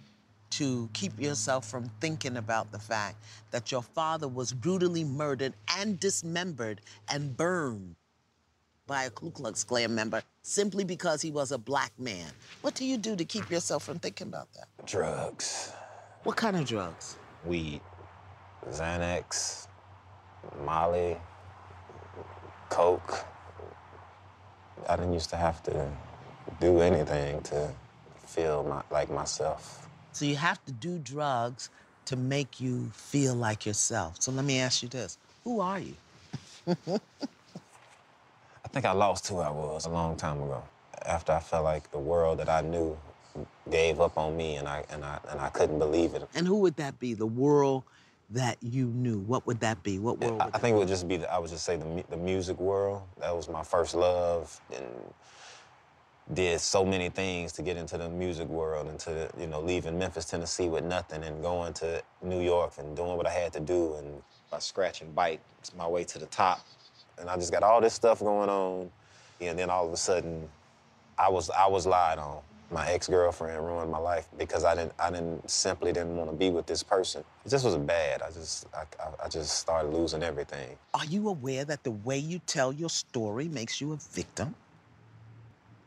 to 0.52 0.90
keep 0.94 1.20
yourself 1.20 1.70
from 1.70 1.92
thinking 2.00 2.38
about 2.38 2.72
the 2.72 2.80
fact 2.80 3.18
that 3.52 3.72
your 3.72 3.82
father 3.84 4.28
was 4.28 4.54
brutally 4.54 5.04
murdered 5.04 5.54
and 5.78 6.00
dismembered 6.00 6.82
and 7.10 7.36
burned 7.36 7.96
by 8.88 9.06
a 9.06 9.10
Ku 9.10 9.32
Klux 9.32 9.64
Klan 9.64 9.94
member 9.96 10.22
simply 10.44 10.84
because 10.84 11.22
he 11.22 11.32
was 11.32 11.52
a 11.52 11.58
black 11.58 11.92
man? 11.98 12.28
What 12.62 12.76
do 12.76 12.86
you 12.86 12.98
do 12.98 13.16
to 13.16 13.26
keep 13.26 13.50
yourself 13.50 13.84
from 13.84 14.00
thinking 14.00 14.28
about 14.28 14.48
that? 14.54 14.68
Drugs, 14.86 15.72
What 16.24 16.38
kind 16.38 16.56
of 16.56 16.66
drugs? 16.66 17.18
weed, 17.46 17.82
Xanax, 18.70 19.68
Molly, 20.64 21.18
Coke. 22.70 23.24
I 24.90 24.96
didn't 24.96 25.14
used 25.14 25.30
to 25.32 25.36
have 25.38 25.62
to 25.64 25.92
do 26.60 26.80
anything 26.80 27.42
to 27.44 27.72
feel 28.26 28.64
my, 28.64 28.82
like 28.92 29.12
myself. 29.12 29.88
So, 30.12 30.26
you 30.26 30.36
have 30.38 30.64
to 30.66 30.72
do 30.72 30.98
drugs 31.00 31.70
to 32.06 32.16
make 32.16 32.60
you 32.60 32.90
feel 32.94 33.36
like 33.36 33.66
yourself. 33.66 34.22
So, 34.22 34.32
let 34.32 34.46
me 34.46 34.60
ask 34.60 34.82
you 34.84 34.90
this 34.90 35.18
Who 35.44 35.60
are 35.60 35.80
you? 35.80 35.96
I 38.76 38.82
think 38.82 38.88
I 38.88 38.92
lost 38.92 39.26
who 39.30 39.40
I 39.40 39.50
was 39.50 39.86
a 39.86 39.90
long 39.90 40.18
time 40.18 40.42
ago. 40.42 40.62
After 41.06 41.32
I 41.32 41.40
felt 41.40 41.64
like 41.64 41.90
the 41.92 41.98
world 41.98 42.40
that 42.40 42.50
I 42.50 42.60
knew 42.60 42.98
gave 43.72 44.02
up 44.02 44.18
on 44.18 44.36
me, 44.36 44.58
and 44.58 44.68
I 44.68 44.84
and 44.90 45.06
I 45.06 45.18
and 45.30 45.40
I 45.40 45.48
couldn't 45.48 45.80
believe 45.80 46.14
it. 46.14 46.28
And 46.36 46.46
who 46.46 46.60
would 46.60 46.76
that 46.76 47.00
be? 47.00 47.14
The 47.14 47.26
world 47.26 47.84
that 48.32 48.58
you 48.62 48.88
knew. 48.88 49.20
What 49.20 49.48
would 49.48 49.62
that 49.62 49.82
be? 49.82 49.98
What 49.98 50.20
world? 50.20 50.42
I, 50.42 50.46
would 50.48 50.56
I 50.56 50.58
think 50.58 50.76
it 50.76 50.80
would 50.80 50.90
just 50.90 51.08
be, 51.08 51.16
the, 51.16 51.32
I 51.32 51.40
would 51.40 51.50
just 51.50 51.64
say 51.64 51.78
the, 51.78 52.04
the 52.10 52.18
music 52.18 52.60
world. 52.60 53.04
That 53.22 53.34
was 53.34 53.48
my 53.48 53.64
first 53.64 53.96
love, 53.96 54.60
and 54.76 54.86
did 56.34 56.60
so 56.60 56.84
many 56.84 57.08
things 57.08 57.54
to 57.54 57.62
get 57.62 57.78
into 57.78 57.98
the 57.98 58.10
music 58.10 58.50
world, 58.50 58.90
and 58.90 59.00
to 59.00 59.30
you 59.40 59.48
know 59.48 59.62
leaving 59.62 59.98
Memphis, 59.98 60.26
Tennessee 60.26 60.68
with 60.68 60.84
nothing, 60.84 61.24
and 61.24 61.42
going 61.42 61.72
to 61.76 62.04
New 62.22 62.42
York 62.42 62.74
and 62.78 62.94
doing 62.94 63.16
what 63.16 63.26
I 63.26 63.32
had 63.32 63.54
to 63.54 63.62
do, 63.62 63.94
and 63.94 64.16
uh, 64.16 64.22
by 64.52 64.60
scratch 64.60 65.00
and 65.00 65.16
bite 65.16 65.40
my 65.78 65.88
way 65.88 66.04
to 66.04 66.20
the 66.20 66.26
top, 66.26 66.60
and 67.20 67.30
I 67.30 67.36
just 67.36 67.52
got 67.52 67.64
all 67.64 67.82
this 67.82 67.94
stuff 67.94 68.20
going 68.20 68.50
on, 68.50 68.90
and 69.42 69.58
then 69.58 69.70
all 69.70 69.88
of 69.88 69.94
a 69.94 69.98
sudden, 69.98 70.48
I 71.18 71.30
was 71.30 71.50
I 71.50 71.68
was 71.68 71.86
lied 71.86 72.20
on. 72.20 72.40
My 72.72 72.90
ex-girlfriend 72.90 73.64
ruined 73.64 73.92
my 73.92 74.00
life 74.00 74.28
because 74.38 74.66
I 74.66 74.76
didn't 74.76 74.94
I 75.00 75.12
didn't 75.12 75.50
simply 75.50 75.94
didn't 75.94 76.18
want 76.18 76.32
to 76.32 76.36
be 76.36 76.50
with 76.50 76.66
this 76.66 76.82
person. 76.84 77.24
It 77.46 77.50
just 77.50 77.64
was 77.64 77.76
bad. 77.78 78.22
I 78.22 78.32
just 78.32 78.66
I, 78.74 78.84
I, 79.24 79.30
just 79.30 79.60
started 79.60 79.94
losing 79.94 80.24
everything. 80.24 80.76
Are 80.94 81.06
you 81.06 81.30
aware 81.30 81.64
that 81.66 81.84
the 81.84 81.92
way 81.92 82.18
you 82.18 82.40
tell 82.48 82.74
your 82.74 82.90
story 82.90 83.48
makes 83.48 83.80
you 83.80 83.94
a 83.94 83.98
victim? 83.98 84.56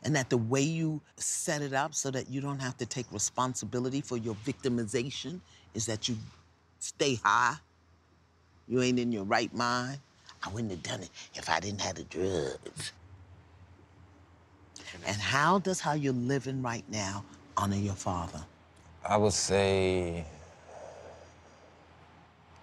And 0.05 0.15
that 0.15 0.31
the 0.31 0.39
way 0.39 0.63
you 0.63 1.01
set 1.17 1.61
it 1.61 1.73
up 1.73 1.95
so 1.95 2.13
that 2.13 2.31
you 2.31 2.41
don't 2.41 2.61
have 2.61 2.77
to 2.79 2.87
take 2.87 3.07
responsibility 3.13 4.01
for 4.01 4.17
your 4.17 4.37
victimization 4.47 5.41
is 5.75 5.87
that 5.87 6.09
you 6.09 6.17
stay 6.79 7.17
high? 7.17 7.57
You 8.69 8.83
ain't 8.83 9.01
in 9.01 9.11
your 9.11 9.25
right 9.25 9.53
mind? 9.53 9.99
I 10.45 10.49
wouldn't 10.51 10.71
have 10.71 10.83
done 10.83 11.03
it 11.03 11.11
if 11.35 11.49
I 11.49 11.61
didn't 11.61 11.81
have 11.81 11.97
the 11.97 12.05
drugs. 12.05 12.93
And 15.07 15.17
how 15.17 15.59
does 15.59 15.81
how 15.81 15.93
you're 15.93 16.13
living 16.13 16.63
right 16.63 16.85
now 16.89 17.25
honor 17.57 17.77
your 17.77 17.95
father? 17.95 18.41
I 19.09 19.17
would 19.17 19.33
say 19.33 20.25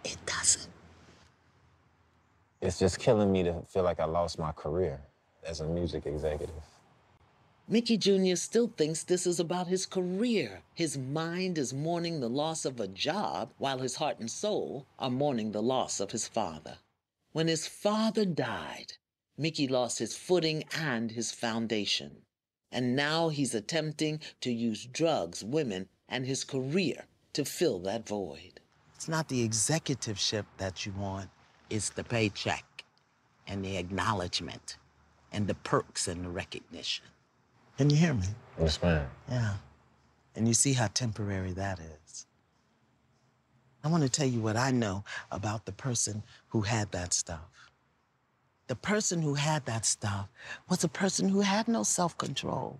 It 0.03 0.17
doesn't. 0.25 0.67
it's 2.61 2.79
just 2.79 2.99
killing 2.99 3.31
me 3.31 3.43
to 3.43 3.61
feel 3.67 3.83
like 3.83 3.99
I 3.99 4.05
lost 4.05 4.39
my 4.39 4.51
career 4.51 4.99
as 5.47 5.59
a 5.61 5.67
music 5.67 6.05
executive. 6.05 6.55
Mickey 7.67 7.97
Jr. 7.97 8.35
still 8.35 8.71
thinks 8.77 9.03
this 9.03 9.25
is 9.25 9.39
about 9.39 9.67
his 9.67 9.87
career. 9.87 10.61
His 10.75 10.97
mind 10.99 11.57
is 11.57 11.73
mourning 11.73 12.19
the 12.19 12.29
loss 12.29 12.63
of 12.63 12.79
a 12.79 12.87
job 12.87 13.49
while 13.57 13.79
his 13.79 13.95
heart 13.95 14.19
and 14.19 14.29
soul 14.29 14.85
are 14.99 15.09
mourning 15.09 15.51
the 15.51 15.63
loss 15.63 15.99
of 15.99 16.11
his 16.11 16.27
father. 16.27 16.77
When 17.35 17.49
his 17.49 17.67
father 17.67 18.23
died, 18.23 18.93
Mickey 19.37 19.67
lost 19.67 19.99
his 19.99 20.15
footing 20.15 20.63
and 20.73 21.11
his 21.11 21.33
foundation. 21.33 22.21
And 22.71 22.95
now 22.95 23.27
he's 23.27 23.53
attempting 23.53 24.21
to 24.39 24.53
use 24.53 24.85
drugs, 24.85 25.43
women, 25.43 25.89
and 26.07 26.25
his 26.25 26.45
career 26.45 27.07
to 27.33 27.43
fill 27.43 27.79
that 27.79 28.07
void. 28.07 28.61
It's 28.95 29.09
not 29.09 29.27
the 29.27 29.45
executiveship 29.45 30.45
that 30.59 30.85
you 30.85 30.93
want, 30.93 31.29
it's 31.69 31.89
the 31.89 32.05
paycheck 32.05 32.85
and 33.47 33.65
the 33.65 33.75
acknowledgement 33.75 34.77
and 35.33 35.45
the 35.45 35.55
perks 35.55 36.07
and 36.07 36.23
the 36.23 36.29
recognition. 36.29 37.03
Can 37.77 37.89
you 37.89 37.97
hear 37.97 38.13
me? 38.13 38.27
Yes, 38.57 38.81
ma'am. 38.81 39.09
Yeah. 39.29 39.55
And 40.37 40.47
you 40.47 40.53
see 40.53 40.71
how 40.71 40.87
temporary 40.87 41.51
that 41.51 41.81
is. 41.81 42.27
I 43.85 43.87
want 43.87 44.01
to 44.01 44.09
tell 44.09 44.25
you 44.25 44.39
what 44.39 44.57
I 44.57 44.71
know 44.71 45.03
about 45.31 45.65
the 45.65 45.71
person 45.71 46.23
who 46.55 46.61
had 46.61 46.89
that 46.93 47.13
stuff. 47.13 47.45
The 48.67 48.77
person 48.77 49.21
who 49.21 49.33
had 49.33 49.65
that 49.65 49.85
stuff 49.85 50.29
was 50.69 50.85
a 50.85 50.87
person 50.87 51.27
who 51.27 51.41
had 51.41 51.67
no 51.67 51.83
self 51.83 52.17
control, 52.17 52.79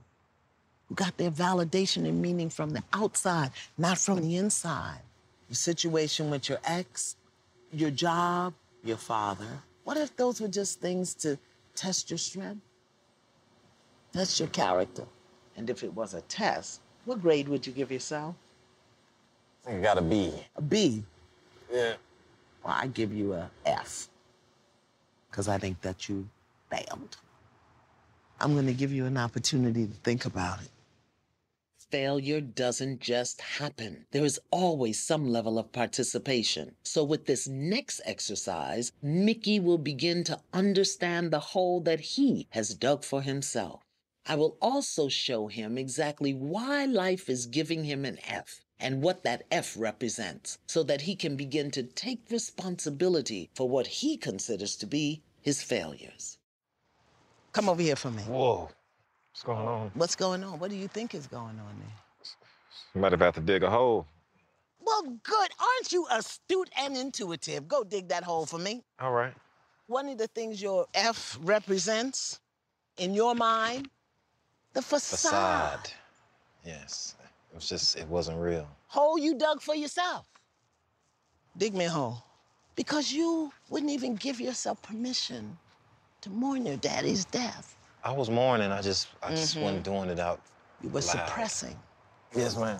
who 0.88 0.96
got 0.96 1.18
their 1.18 1.30
validation 1.30 2.08
and 2.08 2.22
meaning 2.22 2.50
from 2.50 2.70
the 2.70 2.82
outside, 2.94 3.52
not 3.78 3.98
from 3.98 4.22
the 4.22 4.38
inside. 4.38 5.02
Your 5.50 5.58
situation 5.58 6.30
with 6.30 6.48
your 6.48 6.60
ex, 6.64 7.18
your 7.74 7.92
job, 7.92 8.54
your 8.82 8.96
father. 8.96 9.60
What 9.84 9.98
if 9.98 10.16
those 10.16 10.40
were 10.40 10.48
just 10.48 10.80
things 10.80 11.14
to 11.16 11.38
test 11.76 12.10
your 12.10 12.18
strength? 12.18 12.62
That's 14.14 14.40
your 14.40 14.50
character. 14.50 15.04
And 15.58 15.70
if 15.70 15.84
it 15.84 15.94
was 15.94 16.14
a 16.14 16.22
test, 16.22 16.80
what 17.04 17.22
grade 17.22 17.50
would 17.50 17.68
you 17.68 17.74
give 17.74 17.92
yourself? 17.92 18.36
I 19.66 19.72
think 19.72 19.82
I 19.82 19.84
got 19.84 19.98
a 19.98 20.02
B. 20.02 20.32
A 20.56 20.62
B. 20.62 21.04
Yeah. 21.70 21.96
Well, 22.66 22.76
I 22.76 22.88
give 22.88 23.14
you 23.14 23.34
a 23.34 23.52
F. 23.66 24.10
Because 25.30 25.48
I 25.48 25.60
think 25.60 25.82
that 25.82 26.10
you 26.10 26.28
failed. 26.72 27.18
I'm 28.42 28.54
going 28.54 28.66
to 28.66 28.74
give 28.74 28.92
you 28.92 29.06
an 29.06 29.18
opportunity 29.18 29.86
to 29.86 29.94
think 29.94 30.26
about 30.26 30.62
it. 30.62 30.70
Failure 31.92 32.42
doesn't 32.42 33.00
just 33.00 33.40
happen. 33.40 34.08
There 34.12 34.26
is 34.26 34.40
always 34.50 35.00
some 35.00 35.30
level 35.30 35.60
of 35.60 35.72
participation. 35.72 36.76
So, 36.84 37.04
with 37.04 37.28
this 37.28 37.48
next 37.48 38.02
exercise, 38.04 38.92
Mickey 39.02 39.60
will 39.60 39.78
begin 39.78 40.24
to 40.24 40.40
understand 40.52 41.30
the 41.30 41.40
hole 41.40 41.80
that 41.82 42.00
he 42.00 42.48
has 42.50 42.74
dug 42.74 43.04
for 43.04 43.22
himself. 43.22 43.84
I 44.26 44.36
will 44.36 44.58
also 44.60 45.08
show 45.08 45.48
him 45.48 45.78
exactly 45.78 46.34
why 46.34 46.86
life 46.86 47.30
is 47.30 47.46
giving 47.46 47.84
him 47.84 48.04
an 48.04 48.18
F 48.28 48.65
and 48.80 49.02
what 49.02 49.24
that 49.24 49.44
F 49.52 49.76
represents 49.78 50.58
so 50.68 50.84
that 50.84 51.02
he 51.02 51.16
can 51.16 51.36
begin 51.36 51.72
to 51.72 51.84
take 51.84 52.22
responsibility 52.30 53.50
for 53.56 53.70
what 53.70 53.88
he 53.88 54.18
considers 54.18 54.76
to 54.78 54.86
be 54.86 55.22
his 55.42 55.62
failures. 55.62 56.38
Come 57.54 57.70
over 57.70 57.82
here 57.82 57.96
for 57.96 58.12
me. 58.12 58.24
Whoa. 58.24 58.70
What's 59.32 59.44
going 59.44 59.68
on? 59.68 59.92
What's 59.94 60.16
going 60.16 60.44
on? 60.44 60.60
What 60.60 60.70
do 60.70 60.76
you 60.76 60.88
think 60.88 61.14
is 61.14 61.28
going 61.28 61.60
on 61.60 61.76
there? 61.80 62.28
Somebody 62.94 63.16
about 63.16 63.36
to 63.36 63.42
dig 63.42 63.64
a 63.64 63.70
hole. 63.70 64.08
Well, 64.86 65.04
good. 65.24 65.52
Aren't 65.60 65.92
you 65.92 66.08
astute 66.12 66.70
and 66.78 66.96
intuitive? 66.96 67.68
Go 67.68 67.84
dig 67.84 68.10
that 68.10 68.24
hole 68.24 68.46
for 68.46 68.60
me. 68.60 68.84
All 69.00 69.12
right. 69.12 69.34
One 69.88 70.08
of 70.10 70.18
the 70.18 70.28
things 70.28 70.62
your 70.62 70.86
F 70.94 71.38
represents 71.42 72.40
in 72.98 73.14
your 73.14 73.36
mind, 73.36 73.90
the 74.74 74.82
facade. 74.82 75.80
Facade. 75.82 75.90
Yes. 76.66 77.16
It 77.56 77.60
was 77.60 77.70
just, 77.70 77.98
it 77.98 78.06
wasn't 78.10 78.38
real. 78.38 78.68
Hole 78.88 79.18
you 79.18 79.34
dug 79.34 79.62
for 79.62 79.74
yourself. 79.76 80.28
Dig 81.58 81.74
me 81.74 81.86
a 81.86 81.90
hole. 81.90 82.22
Because 82.76 83.14
you 83.14 83.50
wouldn't 83.70 83.94
even 83.94 84.16
give 84.16 84.42
yourself 84.42 84.82
permission 84.82 85.58
to 86.20 86.30
mourn 86.30 86.66
your 86.66 86.76
daddy's 86.76 87.24
death. 87.24 87.78
I 88.04 88.12
was 88.12 88.30
mourning. 88.30 88.74
I 88.74 88.82
just, 88.82 89.08
I 89.24 89.30
just 89.30 89.56
wasn't 89.56 89.86
doing 89.86 90.10
it 90.10 90.20
out. 90.20 90.42
You 90.82 90.90
were 90.90 91.00
loud. 91.00 91.28
suppressing. 91.28 91.78
Yes, 92.36 92.58
ma'am. 92.58 92.78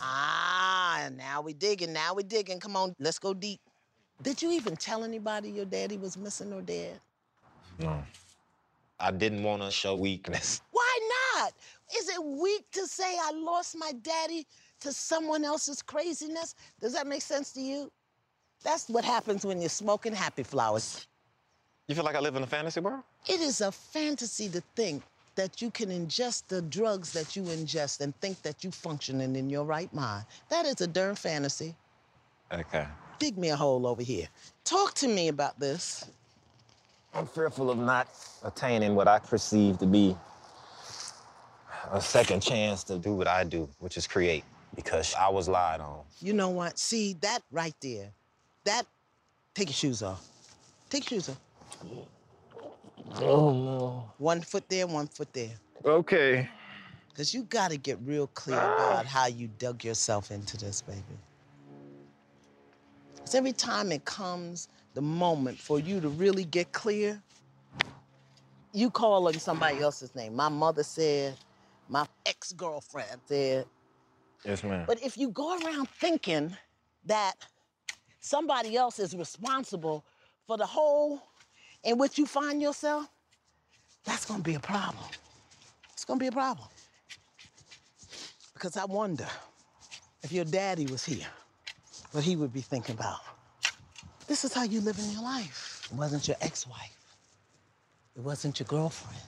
Ah, 0.00 1.02
and 1.02 1.16
now 1.16 1.40
we 1.40 1.52
digging, 1.52 1.92
now 1.92 2.12
we 2.12 2.24
digging. 2.24 2.58
Come 2.58 2.74
on, 2.74 2.96
let's 2.98 3.20
go 3.20 3.32
deep. 3.32 3.60
Did 4.20 4.42
you 4.42 4.50
even 4.50 4.74
tell 4.74 5.04
anybody 5.04 5.48
your 5.48 5.64
daddy 5.64 5.96
was 5.96 6.16
missing 6.16 6.52
or 6.52 6.60
dead? 6.60 6.98
No. 7.78 8.02
I 8.98 9.12
didn't 9.12 9.44
want 9.44 9.62
to 9.62 9.70
show 9.70 9.94
weakness. 9.94 10.60
Why 10.72 10.98
not? 11.36 11.52
Is 11.96 12.08
it 12.08 12.24
weak 12.24 12.64
to 12.72 12.86
say 12.86 13.16
I 13.20 13.32
lost 13.32 13.76
my 13.76 13.92
daddy 14.02 14.46
to 14.80 14.92
someone 14.92 15.44
else's 15.44 15.82
craziness? 15.82 16.54
Does 16.80 16.92
that 16.94 17.06
make 17.06 17.22
sense 17.22 17.52
to 17.52 17.60
you? 17.60 17.90
That's 18.62 18.88
what 18.88 19.04
happens 19.04 19.44
when 19.44 19.60
you're 19.60 19.68
smoking 19.68 20.12
happy 20.12 20.42
flowers. 20.42 21.06
You 21.88 21.94
feel 21.94 22.04
like 22.04 22.16
I 22.16 22.20
live 22.20 22.36
in 22.36 22.42
a 22.42 22.46
fantasy 22.46 22.80
world? 22.80 23.02
It 23.28 23.40
is 23.40 23.60
a 23.60 23.72
fantasy 23.72 24.48
to 24.50 24.62
think 24.76 25.02
that 25.34 25.60
you 25.60 25.70
can 25.70 25.88
ingest 25.88 26.46
the 26.48 26.62
drugs 26.62 27.12
that 27.12 27.34
you 27.34 27.42
ingest 27.42 28.00
and 28.00 28.14
think 28.16 28.40
that 28.42 28.62
you're 28.62 28.72
functioning 28.72 29.34
in 29.34 29.50
your 29.50 29.64
right 29.64 29.92
mind. 29.92 30.24
That 30.50 30.66
is 30.66 30.80
a 30.80 30.86
darn 30.86 31.16
fantasy. 31.16 31.74
Okay. 32.52 32.86
Dig 33.18 33.38
me 33.38 33.48
a 33.48 33.56
hole 33.56 33.86
over 33.86 34.02
here. 34.02 34.28
Talk 34.64 34.94
to 34.94 35.08
me 35.08 35.28
about 35.28 35.58
this. 35.58 36.04
I'm 37.14 37.26
fearful 37.26 37.70
of 37.70 37.78
not 37.78 38.08
attaining 38.44 38.94
what 38.94 39.08
I 39.08 39.18
perceive 39.18 39.78
to 39.78 39.86
be 39.86 40.16
a 41.90 42.00
second 42.00 42.40
chance 42.40 42.84
to 42.84 42.98
do 42.98 43.14
what 43.14 43.26
I 43.26 43.44
do, 43.44 43.68
which 43.78 43.96
is 43.96 44.06
create, 44.06 44.44
because 44.74 45.14
I 45.14 45.28
was 45.28 45.48
lied 45.48 45.80
on. 45.80 46.00
You 46.20 46.32
know 46.32 46.50
what? 46.50 46.78
See, 46.78 47.14
that 47.20 47.40
right 47.50 47.74
there, 47.80 48.10
that, 48.64 48.86
take 49.54 49.68
your 49.68 49.74
shoes 49.74 50.02
off. 50.02 50.26
Take 50.88 51.10
your 51.10 51.20
shoes 51.20 51.30
off. 51.30 51.40
Oh, 53.16 53.52
no. 53.52 54.10
One 54.18 54.40
foot 54.40 54.68
there, 54.68 54.86
one 54.86 55.06
foot 55.06 55.32
there. 55.32 55.50
Okay. 55.84 56.48
Because 57.08 57.34
you 57.34 57.42
got 57.42 57.70
to 57.70 57.76
get 57.76 57.98
real 58.04 58.26
clear 58.28 58.56
about 58.56 59.04
how 59.04 59.26
you 59.26 59.48
dug 59.58 59.84
yourself 59.84 60.30
into 60.30 60.56
this, 60.56 60.80
baby. 60.80 61.02
Because 63.16 63.34
every 63.34 63.52
time 63.52 63.92
it 63.92 64.04
comes 64.04 64.68
the 64.94 65.02
moment 65.02 65.58
for 65.58 65.78
you 65.78 66.00
to 66.00 66.08
really 66.08 66.44
get 66.44 66.72
clear, 66.72 67.20
you 68.72 68.90
calling 68.90 69.38
somebody 69.38 69.80
else's 69.80 70.14
name. 70.14 70.34
My 70.34 70.48
mother 70.48 70.82
said, 70.82 71.34
my 71.92 72.06
ex 72.24 72.52
girlfriend 72.52 73.20
said. 73.26 73.66
Yes, 74.44 74.64
ma'am. 74.64 74.84
But 74.86 75.00
if 75.02 75.16
you 75.16 75.28
go 75.30 75.58
around 75.58 75.88
thinking 75.90 76.56
that 77.04 77.34
somebody 78.18 78.76
else 78.76 78.98
is 78.98 79.14
responsible 79.14 80.04
for 80.46 80.56
the 80.56 80.66
hole 80.66 81.22
in 81.84 81.98
which 81.98 82.18
you 82.18 82.26
find 82.26 82.60
yourself, 82.60 83.06
that's 84.04 84.24
gonna 84.24 84.42
be 84.42 84.54
a 84.54 84.60
problem. 84.60 85.04
It's 85.92 86.04
gonna 86.04 86.18
be 86.18 86.28
a 86.28 86.32
problem. 86.32 86.66
Because 88.54 88.76
I 88.76 88.86
wonder 88.86 89.28
if 90.22 90.32
your 90.32 90.44
daddy 90.46 90.86
was 90.86 91.04
here, 91.04 91.26
what 92.12 92.24
he 92.24 92.36
would 92.36 92.52
be 92.52 92.62
thinking 92.62 92.94
about. 92.94 93.20
This 94.26 94.44
is 94.44 94.54
how 94.54 94.62
you 94.62 94.80
live 94.80 94.98
in 94.98 95.10
your 95.10 95.22
life. 95.22 95.88
It 95.92 95.96
wasn't 95.96 96.26
your 96.26 96.38
ex 96.40 96.66
wife, 96.66 96.96
it 98.16 98.22
wasn't 98.22 98.58
your 98.58 98.66
girlfriend. 98.66 99.22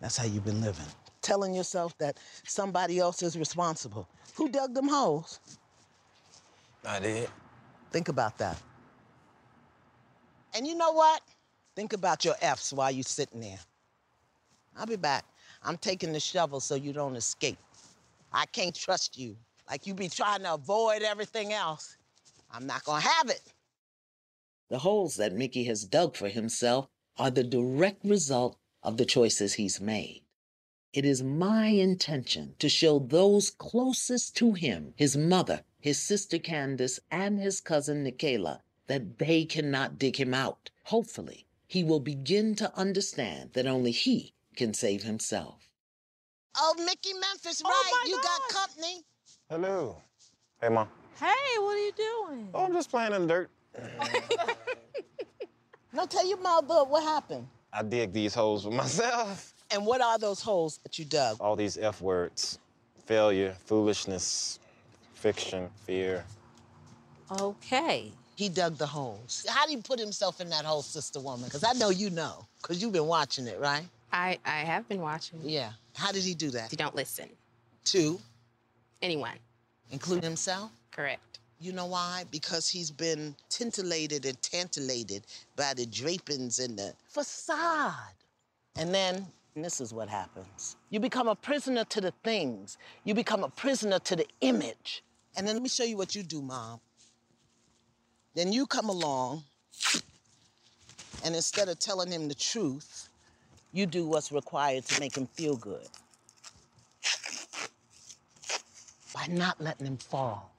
That's 0.00 0.16
how 0.16 0.26
you've 0.26 0.44
been 0.44 0.60
living. 0.60 0.84
Telling 1.22 1.54
yourself 1.54 1.96
that 1.98 2.18
somebody 2.44 2.98
else 2.98 3.22
is 3.22 3.36
responsible. 3.38 4.08
Who 4.34 4.48
dug 4.48 4.74
them 4.74 4.88
holes? 4.88 5.40
I 6.84 7.00
did. 7.00 7.28
Think 7.90 8.08
about 8.08 8.38
that. 8.38 8.56
And 10.54 10.66
you 10.66 10.76
know 10.76 10.92
what? 10.92 11.22
Think 11.74 11.92
about 11.92 12.24
your 12.24 12.34
F's 12.40 12.72
while 12.72 12.90
you're 12.90 13.02
sitting 13.02 13.40
there. 13.40 13.58
I'll 14.78 14.86
be 14.86 14.96
back. 14.96 15.24
I'm 15.62 15.76
taking 15.76 16.12
the 16.12 16.20
shovel 16.20 16.60
so 16.60 16.74
you 16.74 16.92
don't 16.92 17.16
escape. 17.16 17.58
I 18.32 18.46
can't 18.46 18.74
trust 18.74 19.18
you. 19.18 19.36
Like 19.68 19.86
you 19.86 19.94
be 19.94 20.08
trying 20.08 20.42
to 20.42 20.54
avoid 20.54 21.02
everything 21.02 21.52
else. 21.52 21.96
I'm 22.52 22.66
not 22.66 22.84
gonna 22.84 23.00
have 23.00 23.30
it. 23.30 23.42
The 24.68 24.78
holes 24.78 25.16
that 25.16 25.32
Mickey 25.32 25.64
has 25.64 25.84
dug 25.84 26.16
for 26.16 26.28
himself 26.28 26.88
are 27.18 27.30
the 27.30 27.44
direct 27.44 28.04
result 28.04 28.56
of 28.86 28.96
the 28.96 29.04
choices 29.04 29.54
he's 29.54 29.80
made. 29.80 30.22
It 30.92 31.04
is 31.04 31.22
my 31.22 31.66
intention 31.66 32.54
to 32.60 32.68
show 32.68 33.00
those 33.00 33.50
closest 33.50 34.36
to 34.36 34.52
him, 34.52 34.94
his 34.96 35.16
mother, 35.16 35.64
his 35.80 35.98
sister 36.00 36.38
Candace, 36.38 37.00
and 37.10 37.38
his 37.38 37.60
cousin 37.60 38.04
Nikayla, 38.04 38.60
that 38.86 39.18
they 39.18 39.44
cannot 39.44 39.98
dig 39.98 40.16
him 40.16 40.32
out. 40.32 40.70
Hopefully, 40.84 41.46
he 41.66 41.82
will 41.82 42.00
begin 42.00 42.54
to 42.54 42.74
understand 42.78 43.50
that 43.54 43.66
only 43.66 43.90
he 43.90 44.32
can 44.54 44.72
save 44.72 45.02
himself. 45.02 45.68
Oh, 46.56 46.74
Mickey 46.78 47.12
Memphis, 47.12 47.60
oh, 47.62 47.68
right? 47.68 47.90
my 47.92 48.08
you 48.08 48.22
got 48.22 48.40
company. 48.48 49.02
Hello. 49.50 50.00
Hey, 50.62 50.70
Mom. 50.70 50.88
Hey, 51.20 51.58
what 51.58 51.76
are 51.76 51.84
you 51.84 51.92
doing? 51.92 52.48
Oh, 52.54 52.64
I'm 52.64 52.72
just 52.72 52.90
playing 52.90 53.12
in 53.12 53.26
the 53.26 53.28
dirt. 53.28 53.50
No, 55.96 56.04
tell 56.04 56.28
your 56.28 56.38
mother 56.38 56.84
what 56.84 57.02
happened. 57.02 57.48
I 57.76 57.82
dig 57.82 58.12
these 58.12 58.34
holes 58.34 58.64
for 58.64 58.70
myself. 58.82 59.52
And 59.70 59.84
what 59.84 60.00
are 60.00 60.18
those 60.18 60.40
holes 60.40 60.78
that 60.84 60.98
you 60.98 61.04
dug? 61.04 61.36
All 61.40 61.56
these 61.56 61.76
F 61.76 62.00
words 62.00 62.58
failure, 63.04 63.54
foolishness, 63.66 64.58
fiction, 65.14 65.68
fear. 65.84 66.24
Okay. 67.40 68.10
He 68.34 68.48
dug 68.48 68.76
the 68.76 68.86
holes. 68.86 69.46
How 69.48 69.64
do 69.64 69.70
he 69.70 69.76
put 69.80 69.98
himself 69.98 70.40
in 70.40 70.50
that 70.50 70.64
hole, 70.64 70.82
sister 70.82 71.20
woman? 71.20 71.44
Because 71.44 71.64
I 71.64 71.72
know 71.74 71.90
you 71.90 72.10
know, 72.10 72.46
because 72.60 72.82
you've 72.82 72.92
been 72.92 73.06
watching 73.06 73.46
it, 73.46 73.58
right? 73.60 73.84
I, 74.12 74.38
I 74.44 74.58
have 74.58 74.88
been 74.88 75.00
watching. 75.00 75.40
Yeah. 75.42 75.70
How 75.94 76.12
did 76.12 76.22
he 76.22 76.34
do 76.34 76.50
that? 76.50 76.70
You 76.70 76.78
don't 76.78 76.94
listen. 76.94 77.28
To? 77.86 78.20
Anyone. 79.02 79.38
including 79.90 80.24
himself? 80.24 80.70
Correct. 80.90 81.35
You 81.58 81.72
know 81.72 81.86
why? 81.86 82.24
Because 82.30 82.68
he's 82.68 82.90
been 82.90 83.34
tintillated 83.48 84.26
and 84.26 84.40
tantillated 84.42 85.22
by 85.56 85.72
the 85.74 85.86
drapings 85.86 86.58
and 86.58 86.78
the 86.78 86.92
facade. 87.08 88.14
And 88.76 88.94
then 88.94 89.26
and 89.56 89.64
this 89.64 89.80
is 89.80 89.92
what 89.94 90.10
happens. 90.10 90.76
You 90.90 91.00
become 91.00 91.28
a 91.28 91.34
prisoner 91.34 91.84
to 91.84 92.00
the 92.02 92.12
things. 92.22 92.76
You 93.04 93.14
become 93.14 93.42
a 93.42 93.48
prisoner 93.48 93.98
to 94.00 94.14
the 94.14 94.26
image. 94.42 95.02
And 95.34 95.48
then 95.48 95.54
let 95.54 95.62
me 95.62 95.68
show 95.70 95.84
you 95.84 95.96
what 95.96 96.14
you 96.14 96.22
do, 96.22 96.42
mom. 96.42 96.78
Then 98.34 98.52
you 98.52 98.66
come 98.66 98.90
along, 98.90 99.44
and 101.24 101.34
instead 101.34 101.70
of 101.70 101.78
telling 101.78 102.12
him 102.12 102.28
the 102.28 102.34
truth, 102.34 103.08
you 103.72 103.86
do 103.86 104.06
what's 104.06 104.30
required 104.30 104.84
to 104.84 105.00
make 105.00 105.16
him 105.16 105.26
feel 105.26 105.56
good. 105.56 105.88
By 109.14 109.26
not 109.28 109.58
letting 109.58 109.86
him 109.86 109.96
fall 109.96 110.52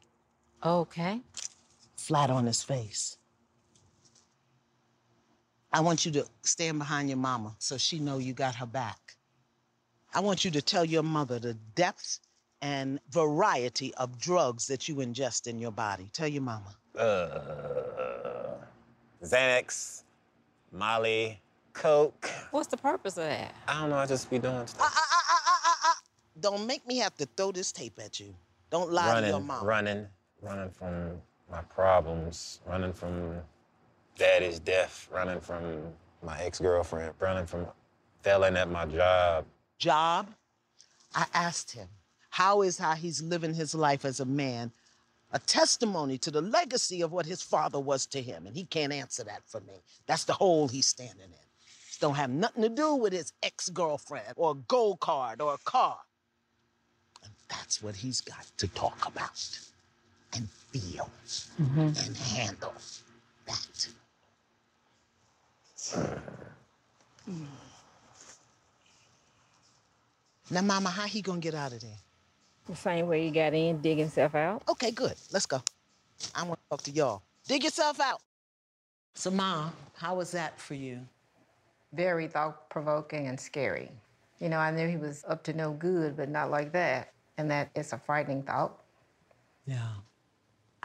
Okay. 0.63 1.21
flat 1.95 2.29
on 2.29 2.45
his 2.45 2.63
face. 2.63 3.17
I 5.73 5.81
want 5.81 6.05
you 6.05 6.11
to 6.13 6.25
stand 6.43 6.79
behind 6.79 7.09
your 7.09 7.17
mama 7.17 7.55
so 7.59 7.77
she 7.77 7.99
know 7.99 8.17
you 8.17 8.33
got 8.33 8.55
her 8.55 8.65
back. 8.65 9.17
I 10.13 10.21
want 10.21 10.45
you 10.45 10.51
to 10.51 10.61
tell 10.61 10.85
your 10.85 11.03
mother 11.03 11.37
the 11.39 11.53
depth 11.75 12.19
and 12.61 12.99
variety 13.11 13.93
of 13.95 14.17
drugs 14.19 14.65
that 14.67 14.87
you 14.87 14.95
ingest 14.95 15.47
in 15.47 15.59
your 15.59 15.71
body. 15.71 16.09
Tell 16.13 16.27
your 16.27 16.41
mama. 16.41 16.75
Uh, 16.97 18.55
Xanax, 19.23 20.03
Molly, 20.71 21.39
Coke. 21.73 22.31
What's 22.51 22.67
the 22.67 22.77
purpose 22.77 23.17
of 23.17 23.25
that? 23.25 23.53
I 23.67 23.81
don't 23.81 23.89
know, 23.91 23.97
I 23.97 24.05
just 24.05 24.29
be 24.29 24.39
doing 24.39 24.65
stuff. 24.65 24.81
ah, 24.81 24.93
ah, 24.95 25.77
ah. 25.85 26.01
Don't 26.39 26.65
make 26.65 26.87
me 26.87 26.97
have 26.97 27.15
to 27.17 27.27
throw 27.37 27.51
this 27.51 27.71
tape 27.71 27.99
at 28.03 28.19
you. 28.19 28.33
Don't 28.71 28.91
lie 28.91 29.21
to 29.21 29.27
your 29.27 29.39
running, 29.39 29.65
running, 29.65 30.07
running 30.41 30.69
from 30.69 31.21
my 31.49 31.61
problems, 31.61 32.59
running 32.67 32.93
from 32.93 33.37
daddy's 34.17 34.59
death, 34.59 35.07
running 35.11 35.39
from 35.39 35.81
my 36.23 36.39
ex-girlfriend, 36.41 37.13
running 37.19 37.45
from 37.45 37.67
failing 38.21 38.57
at 38.57 38.69
my 38.69 38.85
job. 38.85 39.45
job, 39.77 40.27
I 41.13 41.25
asked 41.33 41.71
him, 41.71 41.87
how 42.29 42.61
is 42.61 42.77
how 42.77 42.93
he's 42.93 43.21
living 43.21 43.53
his 43.53 43.73
life 43.73 44.05
as 44.05 44.19
a 44.19 44.25
man 44.25 44.71
a 45.33 45.39
testimony 45.39 46.17
to 46.17 46.31
the 46.31 46.41
legacy 46.41 47.01
of 47.01 47.11
what 47.11 47.25
his 47.25 47.41
father 47.41 47.79
was 47.79 48.05
to 48.07 48.21
him? 48.21 48.47
And 48.47 48.55
he 48.55 48.65
can't 48.65 48.93
answer 48.93 49.23
that 49.23 49.41
for 49.45 49.59
me. 49.61 49.73
That's 50.05 50.23
the 50.23 50.33
hole 50.33 50.67
he's 50.67 50.87
standing 50.87 51.25
in. 51.25 51.31
It 51.31 51.99
don't 51.99 52.15
have 52.15 52.29
nothing 52.29 52.63
to 52.63 52.69
do 52.69 52.95
with 52.95 53.13
his 53.13 53.33
ex-girlfriend 53.43 54.33
or 54.35 54.51
a 54.51 54.55
gold 54.55 54.99
card 54.99 55.41
or 55.41 55.53
a 55.53 55.57
car. 55.59 55.97
And 57.23 57.31
that's 57.49 57.81
what 57.81 57.95
he's 57.95 58.21
got 58.21 58.45
to 58.57 58.67
talk 58.69 59.07
about 59.07 59.59
and 60.37 60.49
feel 60.71 61.09
mm-hmm. 61.59 61.79
and 61.79 62.17
handle 62.17 62.73
that. 63.47 63.87
Mm. 67.29 67.45
Now, 70.49 70.61
Mama, 70.61 70.89
how 70.89 71.05
he 71.05 71.21
gonna 71.21 71.39
get 71.39 71.55
out 71.55 71.73
of 71.73 71.81
there? 71.81 71.99
The 72.69 72.75
same 72.75 73.07
way 73.07 73.25
he 73.25 73.31
got 73.31 73.53
in, 73.53 73.81
dig 73.81 73.97
himself 73.97 74.35
out. 74.35 74.63
Okay, 74.69 74.91
good. 74.91 75.15
Let's 75.31 75.45
go. 75.45 75.61
I 76.35 76.43
want 76.43 76.59
to 76.59 76.69
talk 76.69 76.81
to 76.83 76.91
y'all. 76.91 77.21
Dig 77.47 77.63
yourself 77.63 77.99
out. 77.99 78.21
So, 79.15 79.31
Mom, 79.31 79.73
how 79.95 80.15
was 80.15 80.31
that 80.31 80.59
for 80.59 80.73
you? 80.73 80.99
Very 81.93 82.27
thought 82.27 82.69
provoking 82.69 83.27
and 83.27 83.39
scary. 83.39 83.89
You 84.39 84.49
know, 84.49 84.57
I 84.59 84.71
knew 84.71 84.87
he 84.87 84.97
was 84.97 85.25
up 85.27 85.43
to 85.43 85.53
no 85.53 85.71
good, 85.71 86.15
but 86.15 86.29
not 86.29 86.51
like 86.51 86.71
that. 86.73 87.13
And 87.37 87.49
that 87.49 87.69
is 87.75 87.93
a 87.93 87.97
frightening 87.97 88.43
thought. 88.43 88.77
Yeah. 89.65 89.87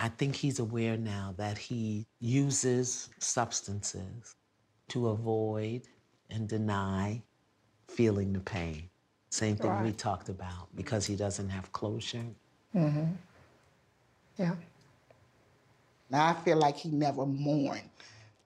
I 0.03 0.09
think 0.09 0.35
he's 0.35 0.59
aware 0.59 0.97
now 0.97 1.33
that 1.37 1.57
he 1.57 2.09
uses 2.19 3.09
substances 3.21 4.35
to 4.89 5.11
avoid 5.11 5.83
and 6.29 6.49
deny 6.49 7.23
feeling 7.87 8.33
the 8.33 8.41
pain. 8.41 8.91
Same 9.31 9.55
thing 9.55 9.81
we 9.85 9.93
talked 9.93 10.29
about 10.29 10.75
because 10.75 11.07
he 11.07 11.15
doesn't 11.15 11.49
have 11.49 11.71
closure. 11.71 12.25
Mm-hmm. 12.75 13.13
Yeah. 14.39 14.57
Now 16.11 16.27
I 16.27 16.35
feel 16.35 16.57
like 16.57 16.77
he 16.77 16.89
never 16.89 17.25
mourned. 17.25 17.89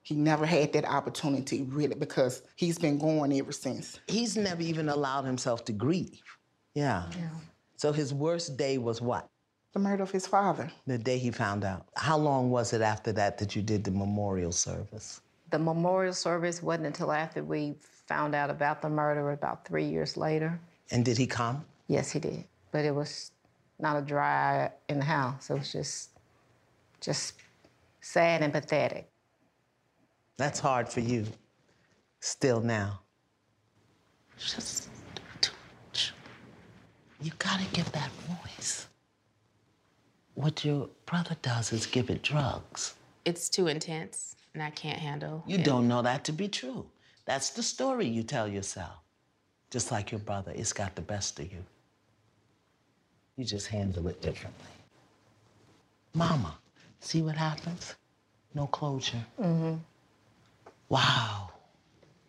He 0.03 0.13
never 0.13 0.45
had 0.45 0.73
that 0.73 0.85
opportunity 0.85 1.63
really 1.63 1.95
because 1.95 2.43
he's 2.55 2.77
been 2.77 2.99
going 2.99 3.33
ever 3.33 3.51
since. 3.51 3.99
He's 4.05 4.37
never 4.37 4.61
even 4.61 4.89
allowed 4.89 5.25
himself 5.25 5.65
to 5.65 5.73
grieve. 5.73 6.21
Yeah. 6.75 7.09
Yeah. 7.17 7.29
So 7.77 7.91
his 7.91 8.13
worst 8.13 8.57
day 8.57 8.77
was 8.77 9.01
what? 9.01 9.27
The 9.73 9.79
murder 9.79 10.03
of 10.03 10.11
his 10.11 10.25
father. 10.25 10.71
The 10.87 10.97
day 10.97 11.17
he 11.17 11.31
found 11.31 11.63
out. 11.63 11.87
How 11.95 12.17
long 12.17 12.49
was 12.49 12.73
it 12.73 12.81
after 12.81 13.11
that 13.13 13.37
that 13.37 13.55
you 13.55 13.61
did 13.61 13.83
the 13.83 13.91
memorial 13.91 14.51
service? 14.51 15.21
The 15.51 15.59
memorial 15.59 16.13
service 16.13 16.63
wasn't 16.63 16.87
until 16.87 17.11
after 17.11 17.43
we 17.43 17.75
found 17.81 18.33
out 18.33 18.49
about 18.49 18.81
the 18.81 18.89
murder 18.89 19.31
about 19.31 19.65
three 19.65 19.85
years 19.85 20.17
later. 20.17 20.59
And 20.91 21.05
did 21.05 21.17
he 21.17 21.27
come? 21.27 21.63
Yes, 21.87 22.11
he 22.11 22.19
did. 22.19 22.45
But 22.71 22.85
it 22.85 22.95
was 22.95 23.31
not 23.79 23.97
a 23.97 24.01
dry 24.01 24.65
eye 24.65 24.71
in 24.89 24.99
the 24.99 25.05
house. 25.05 25.49
It 25.49 25.53
was 25.59 25.71
just, 25.71 26.09
just 26.99 27.33
sad 28.01 28.41
and 28.41 28.51
pathetic. 28.51 29.09
That's 30.37 30.59
hard 30.59 30.89
for 30.89 31.01
you. 31.01 31.25
Still 32.19 32.61
now. 32.61 33.01
Just 34.37 34.89
you 37.21 37.31
gotta 37.39 37.65
give 37.73 37.91
that 37.93 38.11
voice. 38.11 38.87
What 40.37 40.63
your 40.63 40.87
brother 41.07 41.35
does 41.41 41.73
is 41.73 41.87
give 41.87 42.11
it 42.11 42.21
drugs. 42.21 42.93
It's 43.25 43.49
too 43.49 43.65
intense, 43.65 44.35
and 44.53 44.61
I 44.61 44.69
can't 44.69 44.99
handle. 44.99 45.43
You 45.47 45.57
it. 45.57 45.63
don't 45.63 45.87
know 45.87 46.03
that 46.03 46.23
to 46.25 46.31
be 46.31 46.47
true. 46.47 46.85
That's 47.25 47.49
the 47.49 47.63
story 47.63 48.05
you 48.05 48.21
tell 48.21 48.47
yourself. 48.47 48.99
Just 49.71 49.91
like 49.91 50.11
your 50.11 50.19
brother, 50.19 50.51
it's 50.55 50.73
got 50.73 50.93
the 50.93 51.01
best 51.01 51.39
of 51.39 51.51
you. 51.51 51.65
You 53.35 53.45
just 53.45 53.65
handle 53.65 54.07
it 54.09 54.21
differently. 54.21 54.67
Mama, 56.13 56.55
see 56.99 57.23
what 57.23 57.35
happens? 57.35 57.95
No 58.53 58.67
closure. 58.67 59.25
Mm-hmm. 59.41 59.77
Wow. 60.89 61.49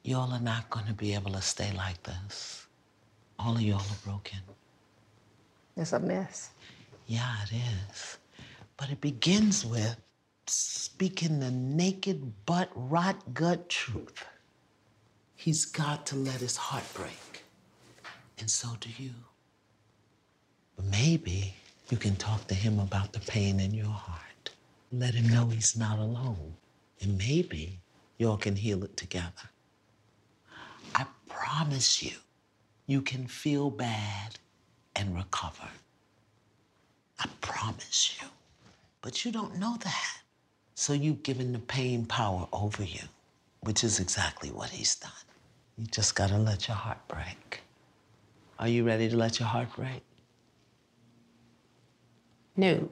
Y'all 0.02 0.32
are 0.32 0.40
not 0.40 0.70
gonna 0.70 0.94
be 0.94 1.12
able 1.12 1.32
to 1.32 1.42
stay 1.42 1.72
like 1.76 2.02
this. 2.04 2.66
All 3.38 3.54
of 3.54 3.60
y'all 3.60 3.80
are 3.80 4.02
broken. 4.02 4.38
It's 5.76 5.92
a 5.92 6.00
mess. 6.00 6.48
Yeah, 7.08 7.34
it 7.44 7.56
is. 7.56 8.18
But 8.76 8.90
it 8.90 9.00
begins 9.00 9.64
with 9.64 9.96
speaking 10.46 11.40
the 11.40 11.50
naked, 11.50 12.44
butt, 12.44 12.70
rot 12.74 13.32
gut 13.32 13.68
truth. 13.70 14.24
He's 15.34 15.64
got 15.64 16.04
to 16.06 16.16
let 16.16 16.40
his 16.40 16.56
heart 16.56 16.84
break. 16.92 17.44
And 18.38 18.50
so 18.50 18.68
do 18.80 18.90
you. 18.98 19.10
But 20.76 20.84
maybe 20.84 21.54
you 21.88 21.96
can 21.96 22.14
talk 22.16 22.46
to 22.48 22.54
him 22.54 22.78
about 22.78 23.12
the 23.14 23.20
pain 23.20 23.58
in 23.58 23.72
your 23.72 23.86
heart. 23.86 24.50
Let 24.92 25.14
him 25.14 25.28
know 25.28 25.46
he's 25.46 25.76
not 25.76 25.98
alone. 25.98 26.54
And 27.00 27.16
maybe 27.16 27.80
y'all 28.18 28.36
can 28.36 28.54
heal 28.56 28.84
it 28.84 28.96
together. 28.98 29.48
I 30.94 31.06
promise 31.26 32.02
you, 32.02 32.16
you 32.86 33.00
can 33.00 33.26
feel 33.26 33.70
bad 33.70 34.38
and 34.94 35.16
recover. 35.16 35.68
I 37.18 37.26
promise 37.40 38.18
you. 38.20 38.28
But 39.02 39.24
you 39.24 39.32
don't 39.32 39.58
know 39.58 39.76
that. 39.82 40.18
So 40.74 40.92
you've 40.92 41.22
given 41.22 41.52
the 41.52 41.58
pain 41.58 42.06
power 42.06 42.46
over 42.52 42.82
you, 42.84 43.02
which 43.60 43.82
is 43.82 44.00
exactly 44.00 44.50
what 44.50 44.70
he's 44.70 44.96
done. 44.96 45.10
You 45.76 45.86
just 45.86 46.14
gotta 46.14 46.38
let 46.38 46.68
your 46.68 46.76
heart 46.76 46.98
break. 47.08 47.60
Are 48.58 48.68
you 48.68 48.84
ready 48.84 49.08
to 49.08 49.16
let 49.16 49.38
your 49.38 49.48
heart 49.48 49.68
break? 49.76 50.02
No. 52.56 52.88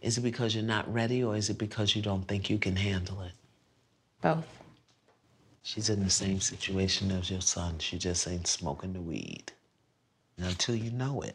Is 0.00 0.18
it 0.18 0.20
because 0.20 0.54
you're 0.54 0.62
not 0.62 0.92
ready 0.92 1.24
or 1.24 1.36
is 1.36 1.50
it 1.50 1.58
because 1.58 1.96
you 1.96 2.02
don't 2.02 2.26
think 2.28 2.48
you 2.48 2.58
can 2.58 2.76
handle 2.76 3.22
it? 3.22 3.32
Both. 4.20 4.46
She's 5.62 5.90
in 5.90 6.04
the 6.04 6.10
same 6.10 6.40
situation 6.40 7.10
as 7.10 7.28
your 7.28 7.40
son. 7.40 7.80
She 7.80 7.98
just 7.98 8.28
ain't 8.28 8.46
smoking 8.46 8.92
the 8.92 9.00
weed. 9.00 9.50
And 10.38 10.46
until 10.46 10.76
you 10.76 10.92
know 10.92 11.22
it, 11.22 11.34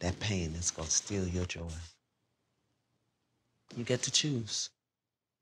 that 0.00 0.20
pain 0.20 0.54
is 0.54 0.70
gonna 0.70 0.88
steal 0.88 1.26
your 1.26 1.44
joy. 1.44 1.70
You 3.76 3.84
get 3.84 4.02
to 4.02 4.10
choose. 4.10 4.70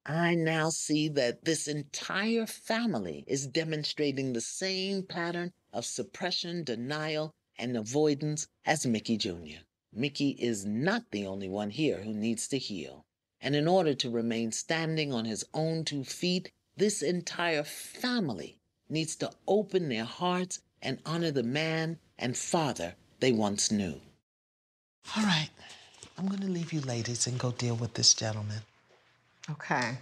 I 0.04 0.34
now 0.34 0.70
see 0.70 1.08
that 1.08 1.44
this 1.44 1.66
entire 1.66 2.46
family 2.46 3.24
is 3.26 3.46
demonstrating 3.46 4.32
the 4.32 4.40
same 4.40 5.02
pattern 5.02 5.52
of 5.72 5.84
suppression, 5.84 6.62
denial, 6.64 7.34
and 7.58 7.76
avoidance 7.76 8.46
as 8.64 8.86
Mickey 8.86 9.16
Jr. 9.16 9.64
Mickey 9.92 10.30
is 10.38 10.64
not 10.64 11.10
the 11.10 11.26
only 11.26 11.48
one 11.48 11.70
here 11.70 12.02
who 12.02 12.12
needs 12.12 12.46
to 12.48 12.58
heal. 12.58 13.04
And 13.40 13.56
in 13.56 13.66
order 13.66 13.94
to 13.94 14.10
remain 14.10 14.52
standing 14.52 15.12
on 15.12 15.24
his 15.24 15.44
own 15.54 15.84
two 15.84 16.04
feet, 16.04 16.52
this 16.76 17.02
entire 17.02 17.64
family 17.64 18.60
needs 18.88 19.16
to 19.16 19.32
open 19.48 19.88
their 19.88 20.04
hearts 20.04 20.60
and 20.82 21.00
honor 21.04 21.30
the 21.30 21.42
man 21.42 21.98
and 22.18 22.36
father 22.36 22.94
they 23.20 23.32
once 23.32 23.72
knew. 23.72 24.00
All 25.14 25.22
right, 25.22 25.50
I'm 26.18 26.26
gonna 26.26 26.46
leave 26.46 26.72
you 26.72 26.80
ladies 26.80 27.26
and 27.26 27.38
go 27.38 27.52
deal 27.52 27.76
with 27.76 27.94
this 27.94 28.14
gentleman. 28.14 28.58
Okay. 29.50 29.96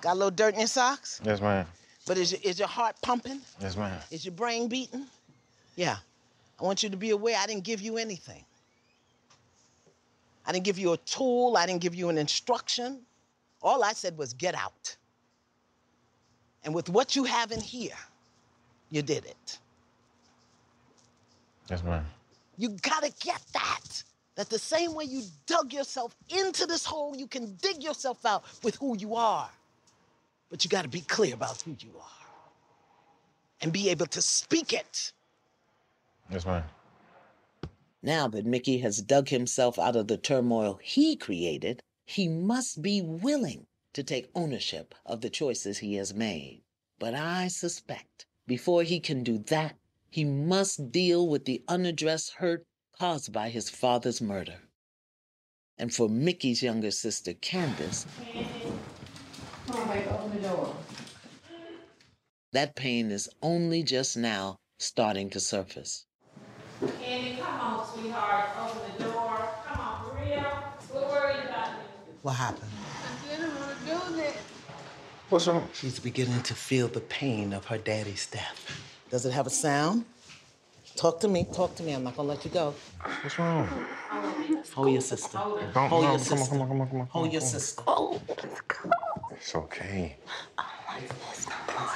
Got 0.00 0.12
a 0.12 0.14
little 0.14 0.30
dirt 0.30 0.54
in 0.54 0.60
your 0.60 0.68
socks? 0.68 1.20
Yes, 1.24 1.40
ma'am. 1.40 1.66
But 2.06 2.18
is 2.18 2.32
your, 2.32 2.40
is 2.42 2.58
your 2.58 2.68
heart 2.68 2.96
pumping? 3.02 3.40
Yes, 3.60 3.76
ma'am. 3.76 3.98
Is 4.10 4.24
your 4.24 4.34
brain 4.34 4.68
beating? 4.68 5.06
Yeah. 5.76 5.96
I 6.60 6.64
want 6.64 6.82
you 6.82 6.90
to 6.90 6.96
be 6.96 7.10
aware 7.10 7.36
I 7.38 7.46
didn't 7.46 7.64
give 7.64 7.80
you 7.80 7.96
anything. 7.96 8.44
I 10.46 10.52
didn't 10.52 10.64
give 10.64 10.78
you 10.78 10.92
a 10.92 10.96
tool, 10.98 11.56
I 11.56 11.66
didn't 11.66 11.80
give 11.80 11.94
you 11.94 12.08
an 12.08 12.18
instruction. 12.18 13.00
All 13.62 13.82
I 13.82 13.92
said 13.92 14.18
was 14.18 14.34
get 14.34 14.54
out. 14.54 14.96
And 16.64 16.74
with 16.74 16.88
what 16.90 17.16
you 17.16 17.24
have 17.24 17.50
in 17.52 17.60
here, 17.60 17.96
you 18.90 19.02
did 19.02 19.24
it. 19.24 19.58
Yes, 21.70 21.82
ma'am. 21.82 22.04
You 22.56 22.70
gotta 22.82 23.12
get 23.20 23.40
that. 23.52 24.02
That 24.36 24.50
the 24.50 24.58
same 24.58 24.94
way 24.94 25.04
you 25.04 25.22
dug 25.46 25.72
yourself 25.72 26.16
into 26.28 26.66
this 26.66 26.84
hole, 26.84 27.14
you 27.16 27.28
can 27.28 27.54
dig 27.62 27.82
yourself 27.82 28.26
out 28.26 28.44
with 28.64 28.74
who 28.76 28.96
you 28.98 29.14
are. 29.14 29.48
But 30.50 30.64
you 30.64 30.70
gotta 30.70 30.88
be 30.88 31.02
clear 31.02 31.34
about 31.34 31.62
who 31.62 31.76
you 31.80 31.96
are 31.96 32.26
and 33.60 33.72
be 33.72 33.88
able 33.90 34.06
to 34.06 34.20
speak 34.20 34.72
it. 34.72 35.12
Yes, 36.30 36.44
ma'am. 36.44 36.64
Now 38.02 38.28
that 38.28 38.44
Mickey 38.44 38.78
has 38.78 39.00
dug 39.00 39.28
himself 39.28 39.78
out 39.78 39.96
of 39.96 40.08
the 40.08 40.18
turmoil 40.18 40.78
he 40.82 41.16
created, 41.16 41.82
he 42.04 42.28
must 42.28 42.82
be 42.82 43.00
willing 43.00 43.66
to 43.94 44.02
take 44.02 44.30
ownership 44.34 44.94
of 45.06 45.22
the 45.22 45.30
choices 45.30 45.78
he 45.78 45.94
has 45.94 46.12
made. 46.12 46.60
But 46.98 47.14
I 47.14 47.48
suspect 47.48 48.26
before 48.46 48.82
he 48.82 49.00
can 49.00 49.22
do 49.22 49.38
that, 49.46 49.76
he 50.14 50.24
must 50.24 50.92
deal 50.92 51.28
with 51.28 51.44
the 51.44 51.60
unaddressed 51.66 52.34
hurt 52.34 52.64
caused 53.00 53.32
by 53.32 53.48
his 53.48 53.68
father's 53.68 54.20
murder. 54.20 54.54
And 55.76 55.92
for 55.92 56.08
Mickey's 56.08 56.62
younger 56.62 56.92
sister, 56.92 57.34
Candace, 57.34 58.06
Come 59.66 59.74
on, 59.74 59.88
baby, 59.88 60.06
open 60.10 60.30
the 60.40 60.48
door. 60.48 60.76
that 62.52 62.76
pain 62.76 63.10
is 63.10 63.28
only 63.42 63.82
just 63.82 64.16
now 64.16 64.56
starting 64.78 65.30
to 65.30 65.40
surface. 65.40 66.06
Candy, 67.00 67.36
come 67.42 67.60
on, 67.60 67.84
sweetheart. 67.84 68.50
Open 68.56 68.92
the 68.96 69.04
door. 69.06 69.48
Come 69.66 69.80
on, 69.80 70.10
for 70.10 70.24
real. 70.24 70.46
We're 70.94 71.08
worried 71.08 71.44
about 71.48 71.70
you. 71.70 72.14
What 72.22 72.34
happened? 72.34 72.70
I 72.70 73.36
didn't 73.36 73.52
want 73.56 73.78
to 73.80 73.84
do 73.84 74.16
this. 74.16 74.36
What's 75.28 75.48
wrong? 75.48 75.68
She's 75.72 75.98
beginning 75.98 76.44
to 76.44 76.54
feel 76.54 76.86
the 76.86 77.00
pain 77.00 77.52
of 77.52 77.64
her 77.64 77.78
daddy's 77.78 78.28
death. 78.28 78.93
Does 79.14 79.26
it 79.26 79.32
have 79.32 79.46
a 79.46 79.50
sound? 79.50 80.04
Talk 80.96 81.20
to 81.20 81.28
me. 81.28 81.46
Talk 81.52 81.76
to 81.76 81.84
me. 81.84 81.92
I'm 81.92 82.02
not 82.02 82.16
gonna 82.16 82.30
let 82.30 82.44
you 82.44 82.50
go. 82.50 82.74
What's 83.22 83.38
wrong? 83.38 83.68
Hold 84.74 84.90
your 84.90 85.00
sister. 85.00 85.38
Don't, 85.38 85.88
Hold 85.88 86.02
no, 86.02 86.08
your 86.10 86.18
come 86.18 86.38
sister. 86.38 86.54
on, 86.56 86.60
come 86.60 86.62
on, 86.62 86.68
come 86.68 86.80
on, 86.80 86.88
come 86.88 87.00
on. 87.02 87.06
Hold 87.06 87.32
your 87.32 87.40
come 87.40 87.46
on. 87.46 87.52
sister. 87.52 87.82
It's 89.30 89.54
okay. 89.54 90.16
I 90.58 90.64
like 90.94 91.08
this 91.08 91.46
more. 91.68 91.86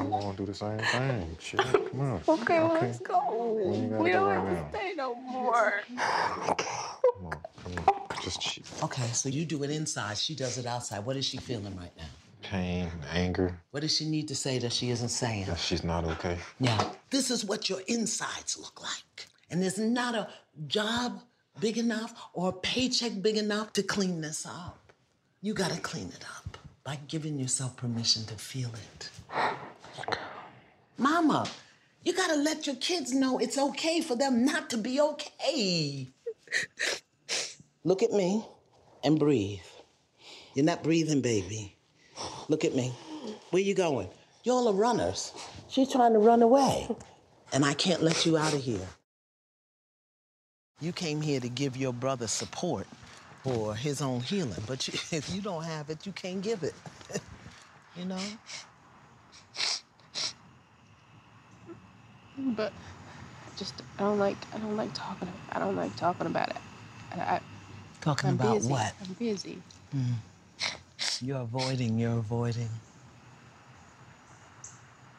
I'm 0.00 0.10
gonna 0.10 0.36
do 0.36 0.44
the 0.44 0.54
same 0.54 0.76
thing. 0.78 1.36
Shit, 1.40 1.60
come 1.62 2.00
on. 2.02 2.20
Okay, 2.28 2.60
well, 2.60 2.74
let's 2.74 2.98
go. 2.98 3.14
Where 3.14 3.78
you 3.78 3.88
gotta 3.88 4.02
We 4.02 4.10
don't 4.10 4.30
have 4.30 4.70
to 4.72 4.78
stay 4.78 4.92
no 4.96 5.14
more. 5.14 5.80
Come 5.96 7.26
on, 7.26 7.38
come 7.64 7.72
on. 7.78 7.84
Just 8.22 8.42
ch- 8.42 8.60
Okay, 8.82 9.06
so 9.14 9.30
you 9.30 9.46
do 9.46 9.62
it 9.62 9.70
inside. 9.70 10.18
She 10.18 10.34
does 10.34 10.58
it 10.58 10.66
outside. 10.66 11.06
What 11.06 11.16
is 11.16 11.24
she 11.24 11.38
feeling 11.38 11.74
right 11.78 11.92
now? 11.96 12.29
Pain, 12.42 12.90
anger. 13.12 13.60
What 13.70 13.80
does 13.80 13.96
she 13.96 14.04
need 14.04 14.28
to 14.28 14.34
say 14.34 14.58
that 14.58 14.72
she 14.72 14.90
isn't 14.90 15.08
saying? 15.08 15.46
That 15.46 15.58
she's 15.58 15.84
not 15.84 16.04
okay. 16.04 16.38
Yeah. 16.58 16.90
This 17.10 17.30
is 17.30 17.44
what 17.44 17.68
your 17.68 17.80
insides 17.86 18.58
look 18.58 18.82
like. 18.82 19.26
And 19.50 19.62
there's 19.62 19.78
not 19.78 20.14
a 20.14 20.28
job 20.66 21.20
big 21.60 21.78
enough 21.78 22.14
or 22.32 22.50
a 22.50 22.52
paycheck 22.52 23.20
big 23.20 23.36
enough 23.36 23.72
to 23.74 23.82
clean 23.82 24.20
this 24.20 24.46
up. 24.46 24.92
You 25.42 25.54
gotta 25.54 25.80
clean 25.80 26.08
it 26.08 26.24
up 26.36 26.58
by 26.84 26.98
giving 27.08 27.38
yourself 27.38 27.76
permission 27.76 28.24
to 28.26 28.34
feel 28.34 28.70
it. 28.74 29.10
Mama, 30.98 31.46
you 32.04 32.12
gotta 32.12 32.36
let 32.36 32.66
your 32.66 32.76
kids 32.76 33.12
know 33.12 33.38
it's 33.38 33.58
okay 33.58 34.00
for 34.00 34.16
them 34.16 34.44
not 34.44 34.70
to 34.70 34.78
be 34.78 35.00
okay. 35.00 36.08
Look 37.84 38.02
at 38.02 38.12
me 38.12 38.44
and 39.02 39.18
breathe. 39.18 39.60
You're 40.54 40.66
not 40.66 40.82
breathing, 40.82 41.20
baby. 41.20 41.76
Look 42.48 42.64
at 42.64 42.74
me. 42.74 42.92
Where 43.50 43.62
you 43.62 43.74
going? 43.74 44.08
Y'all 44.44 44.68
are 44.68 44.74
runners. 44.74 45.32
She's 45.68 45.90
trying 45.90 46.12
to 46.14 46.18
run 46.18 46.42
away. 46.42 46.88
And 47.52 47.64
I 47.64 47.74
can't 47.74 48.02
let 48.02 48.26
you 48.26 48.36
out 48.38 48.54
of 48.54 48.62
here. 48.62 48.86
You 50.80 50.92
came 50.92 51.20
here 51.20 51.40
to 51.40 51.48
give 51.48 51.76
your 51.76 51.92
brother 51.92 52.26
support 52.28 52.86
for 53.42 53.74
his 53.74 54.00
own 54.00 54.20
healing, 54.20 54.62
but 54.66 54.86
you, 54.88 54.94
if 55.16 55.34
you 55.34 55.40
don't 55.42 55.64
have 55.64 55.90
it, 55.90 56.06
you 56.06 56.12
can't 56.12 56.42
give 56.42 56.62
it. 56.62 56.74
you 57.96 58.04
know? 58.04 58.18
But 62.38 62.72
I 62.72 63.58
just 63.58 63.74
I 63.98 64.02
don't 64.02 64.18
like 64.18 64.36
I 64.54 64.58
don't 64.58 64.76
like 64.76 64.90
talking 64.94 65.28
I 65.52 65.58
don't 65.58 65.76
like 65.76 65.94
talking 65.96 66.26
about 66.26 66.50
it. 66.50 66.56
I, 67.12 67.20
I, 67.20 67.40
Talking 68.00 68.30
I'm 68.30 68.36
about 68.36 68.54
busy. 68.54 68.70
what? 68.70 68.94
I'm 69.00 69.12
busy. 69.14 69.58
Mm. 69.94 70.14
You're 71.22 71.42
avoiding, 71.42 71.98
you're 71.98 72.18
avoiding. 72.18 72.70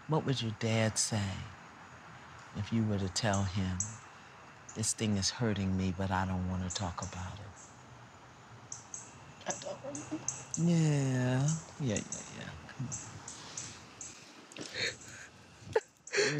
What 0.07 0.25
would 0.25 0.41
your 0.41 0.51
dad 0.59 0.97
say 0.97 1.21
if 2.57 2.73
you 2.73 2.83
were 2.85 2.97
to 2.97 3.07
tell 3.09 3.43
him, 3.43 3.77
this 4.75 4.93
thing 4.93 5.17
is 5.17 5.29
hurting 5.29 5.77
me, 5.77 5.93
but 5.95 6.09
I 6.09 6.25
don't 6.25 6.49
want 6.49 6.67
to 6.67 6.73
talk 6.73 7.03
about 7.03 7.33
it? 7.33 7.51
I 9.47 9.53
don't 9.61 9.77
remember. 9.85 10.25
Yeah, 10.57 11.47
yeah, 11.79 11.99
yeah, 12.39 12.49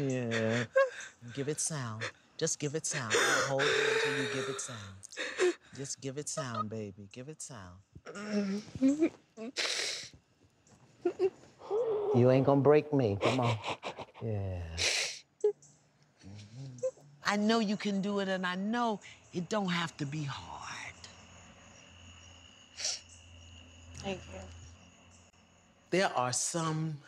Yeah. 0.00 0.64
Give 1.34 1.48
it 1.48 1.60
sound. 1.60 2.02
Just 2.36 2.58
give 2.58 2.74
it 2.74 2.84
sound. 2.84 3.14
Hold 3.14 3.62
it 3.62 3.68
until 3.68 4.22
you 4.22 4.28
give 4.34 4.48
it 4.48 4.60
sound. 4.60 5.54
Just 5.76 6.00
give 6.00 6.18
it 6.18 6.28
sound, 6.28 6.68
baby. 6.68 7.08
Give 7.12 7.28
it 7.28 7.40
sound. 7.40 7.78
You 12.14 12.30
ain't 12.30 12.46
gonna 12.46 12.60
break 12.60 12.92
me. 12.92 13.16
Come 13.20 13.40
on. 13.40 13.56
Yeah. 14.22 14.60
I 17.24 17.36
know 17.36 17.60
you 17.60 17.76
can 17.76 18.02
do 18.02 18.20
it, 18.20 18.28
and 18.28 18.46
I 18.46 18.56
know 18.56 19.00
it 19.32 19.48
don't 19.48 19.70
have 19.70 19.96
to 19.98 20.06
be 20.06 20.24
hard. 20.24 20.52
Thank 23.98 24.20
you. 24.32 24.40
There 25.90 26.10
are 26.16 26.32
some 26.32 26.98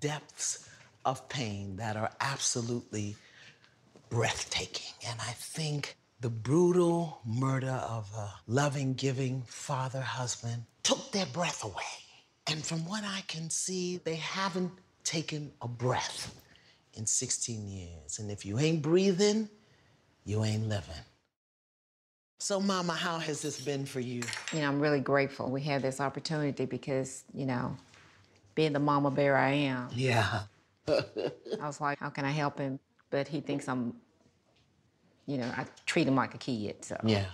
depths 0.00 0.68
of 1.04 1.28
pain 1.28 1.76
that 1.76 1.96
are 1.96 2.10
absolutely 2.20 3.16
breathtaking. 4.10 4.92
And 5.08 5.20
I 5.20 5.32
think 5.32 5.96
the 6.20 6.28
brutal 6.30 7.20
murder 7.24 7.82
of 7.88 8.10
a 8.16 8.34
loving, 8.46 8.94
giving 8.94 9.42
father, 9.46 10.00
husband 10.00 10.64
took 10.82 11.12
their 11.12 11.26
breath 11.26 11.64
away. 11.64 11.74
And 12.46 12.64
from 12.64 12.86
what 12.86 13.04
I 13.04 13.22
can 13.26 13.48
see, 13.48 13.98
they 14.04 14.16
haven't 14.16 14.72
taken 15.04 15.52
a 15.62 15.68
breath 15.68 16.34
in 16.94 17.06
16 17.06 17.68
years. 17.68 18.18
And 18.18 18.30
if 18.30 18.44
you 18.44 18.58
ain't 18.58 18.82
breathing, 18.82 19.48
you 20.24 20.44
ain't 20.44 20.68
living. 20.68 20.94
So, 22.38 22.60
Mama, 22.60 22.94
how 22.94 23.18
has 23.18 23.42
this 23.42 23.60
been 23.60 23.84
for 23.84 24.00
you? 24.00 24.22
You 24.52 24.60
know, 24.60 24.68
I'm 24.68 24.80
really 24.80 25.00
grateful 25.00 25.50
we 25.50 25.60
had 25.60 25.82
this 25.82 26.00
opportunity 26.00 26.64
because, 26.64 27.24
you 27.34 27.46
know, 27.46 27.76
being 28.54 28.72
the 28.72 28.78
mama 28.78 29.10
bear 29.10 29.36
I 29.36 29.50
am, 29.50 29.88
Yeah. 29.94 30.42
I 30.88 31.66
was 31.66 31.80
like, 31.80 31.98
how 32.00 32.08
can 32.08 32.24
I 32.24 32.30
help 32.30 32.58
him? 32.58 32.80
But 33.10 33.28
he 33.28 33.40
thinks 33.40 33.68
I'm, 33.68 33.94
you 35.30 35.38
know, 35.38 35.50
I 35.56 35.64
treat 35.86 36.08
him 36.08 36.16
like 36.16 36.34
a 36.34 36.38
kid. 36.38 36.84
So. 36.84 36.96
Yeah. 37.04 37.26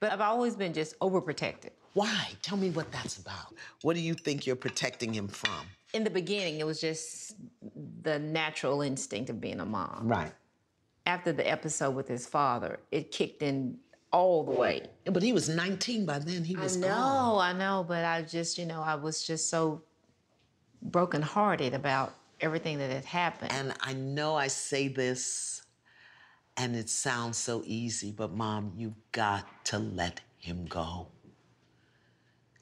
But 0.00 0.12
I've 0.12 0.20
always 0.20 0.56
been 0.56 0.72
just 0.72 0.98
overprotected. 1.00 1.70
Why? 1.92 2.28
Tell 2.42 2.56
me 2.56 2.70
what 2.70 2.90
that's 2.90 3.18
about. 3.18 3.54
What 3.82 3.94
do 3.94 4.00
you 4.00 4.14
think 4.14 4.46
you're 4.46 4.56
protecting 4.56 5.12
him 5.12 5.28
from? 5.28 5.66
In 5.92 6.02
the 6.02 6.10
beginning, 6.10 6.58
it 6.58 6.66
was 6.66 6.80
just 6.80 7.34
the 8.02 8.18
natural 8.18 8.82
instinct 8.82 9.30
of 9.30 9.40
being 9.40 9.60
a 9.60 9.64
mom. 9.64 10.08
Right. 10.08 10.32
After 11.06 11.32
the 11.32 11.48
episode 11.48 11.94
with 11.94 12.08
his 12.08 12.26
father, 12.26 12.80
it 12.90 13.10
kicked 13.10 13.42
in 13.42 13.78
all 14.10 14.42
the 14.42 14.52
way. 14.52 14.82
But 15.04 15.22
he 15.22 15.32
was 15.32 15.48
19 15.48 16.06
by 16.06 16.18
then. 16.18 16.44
He 16.44 16.56
was 16.56 16.76
I 16.78 16.80
know, 16.80 16.88
gone. 16.88 17.38
I 17.40 17.52
know, 17.52 17.84
but 17.86 18.04
I 18.04 18.22
just, 18.22 18.58
you 18.58 18.64
know, 18.64 18.80
I 18.80 18.94
was 18.94 19.24
just 19.24 19.50
so 19.50 19.82
brokenhearted 20.82 21.74
about 21.74 22.14
everything 22.40 22.78
that 22.78 22.90
had 22.90 23.04
happened. 23.04 23.52
And 23.52 23.74
I 23.80 23.92
know 23.92 24.34
I 24.34 24.48
say 24.48 24.88
this 24.88 25.63
and 26.56 26.76
it 26.76 26.88
sounds 26.88 27.36
so 27.36 27.62
easy, 27.66 28.12
but 28.12 28.32
mom, 28.32 28.72
you've 28.76 29.12
got 29.12 29.64
to 29.66 29.78
let 29.78 30.20
him 30.38 30.66
go. 30.66 31.08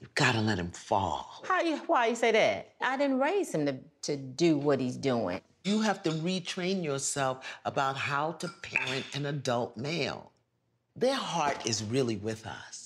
You've 0.01 0.15
got 0.15 0.33
to 0.33 0.41
let 0.41 0.59
him 0.59 0.71
fall. 0.71 1.45
How 1.47 1.61
you, 1.61 1.77
why 1.87 2.07
you 2.07 2.17
say 2.17 2.33
that? 2.33 2.75
I 2.81 2.97
didn't 2.97 3.19
raise 3.19 3.55
him 3.55 3.67
to, 3.67 3.79
to 4.03 4.17
do 4.17 4.57
what 4.57 4.81
he's 4.81 4.97
doing. 4.97 5.41
You 5.65 5.81
have 5.83 6.03
to 6.05 6.11
retrain 6.11 6.83
yourself 6.83 7.47
about 7.65 7.97
how 7.97 8.33
to 8.33 8.49
parent 8.63 9.05
an 9.15 9.27
adult 9.27 9.77
male. 9.77 10.33
Their 10.97 11.15
heart 11.15 11.67
is 11.67 11.85
really 11.85 12.17
with 12.17 12.47
us. 12.47 12.85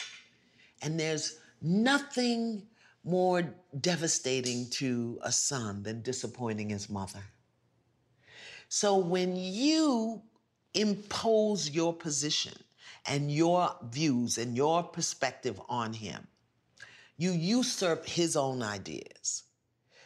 And 0.82 1.00
there's 1.00 1.38
nothing 1.62 2.66
more 3.02 3.54
devastating 3.80 4.68
to 4.70 5.18
a 5.22 5.32
son 5.32 5.82
than 5.84 6.02
disappointing 6.02 6.68
his 6.68 6.90
mother. 6.90 7.22
So 8.68 8.96
when 8.96 9.36
you 9.36 10.22
impose 10.76 11.70
your 11.70 11.92
position 11.92 12.54
and 13.06 13.30
your 13.30 13.74
views 13.90 14.38
and 14.38 14.56
your 14.56 14.82
perspective 14.82 15.60
on 15.68 15.92
him, 15.92 16.26
you 17.16 17.32
usurp 17.32 18.06
his 18.06 18.36
own 18.36 18.62
ideas. 18.62 19.44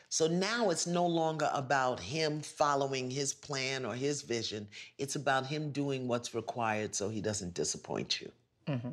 So 0.09 0.27
now 0.27 0.71
it's 0.71 0.87
no 0.87 1.07
longer 1.07 1.49
about 1.53 2.01
him 2.01 2.41
following 2.41 3.11
his 3.11 3.33
plan 3.33 3.85
or 3.85 3.95
his 3.95 4.23
vision. 4.23 4.67
It's 4.99 5.15
about 5.15 5.47
him 5.47 5.71
doing 5.71 6.09
what's 6.09 6.35
required 6.35 6.95
so 6.95 7.09
he 7.09 7.21
doesn't 7.21 7.55
disappoint 7.55 8.21
you. 8.21 8.33
Mm-hmm. 8.67 8.89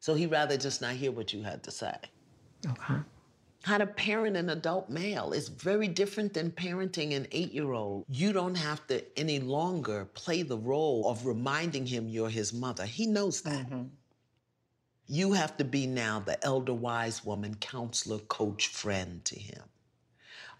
So 0.00 0.14
he'd 0.14 0.30
rather 0.30 0.56
just 0.56 0.82
not 0.82 0.92
hear 0.92 1.10
what 1.10 1.32
you 1.32 1.42
had 1.42 1.62
to 1.64 1.70
say. 1.70 1.96
Okay. 2.66 3.00
How 3.62 3.78
to 3.78 3.86
parent 3.86 4.36
an 4.36 4.50
adult 4.50 4.88
male 4.88 5.32
is 5.32 5.48
very 5.48 5.88
different 5.88 6.32
than 6.32 6.50
parenting 6.52 7.14
an 7.14 7.26
eight 7.32 7.52
year 7.52 7.72
old. 7.72 8.04
You 8.08 8.32
don't 8.32 8.54
have 8.54 8.86
to 8.86 9.04
any 9.18 9.40
longer 9.40 10.04
play 10.14 10.42
the 10.42 10.56
role 10.56 11.08
of 11.10 11.26
reminding 11.26 11.86
him 11.86 12.08
you're 12.08 12.28
his 12.28 12.52
mother. 12.52 12.86
He 12.86 13.06
knows 13.06 13.42
that. 13.42 13.66
Mm-hmm. 13.66 13.82
You 15.08 15.32
have 15.32 15.56
to 15.56 15.64
be 15.64 15.86
now 15.86 16.20
the 16.20 16.42
elder 16.44 16.74
wise 16.74 17.24
woman, 17.24 17.56
counselor, 17.56 18.18
coach, 18.18 18.68
friend 18.68 19.24
to 19.24 19.38
him. 19.38 19.62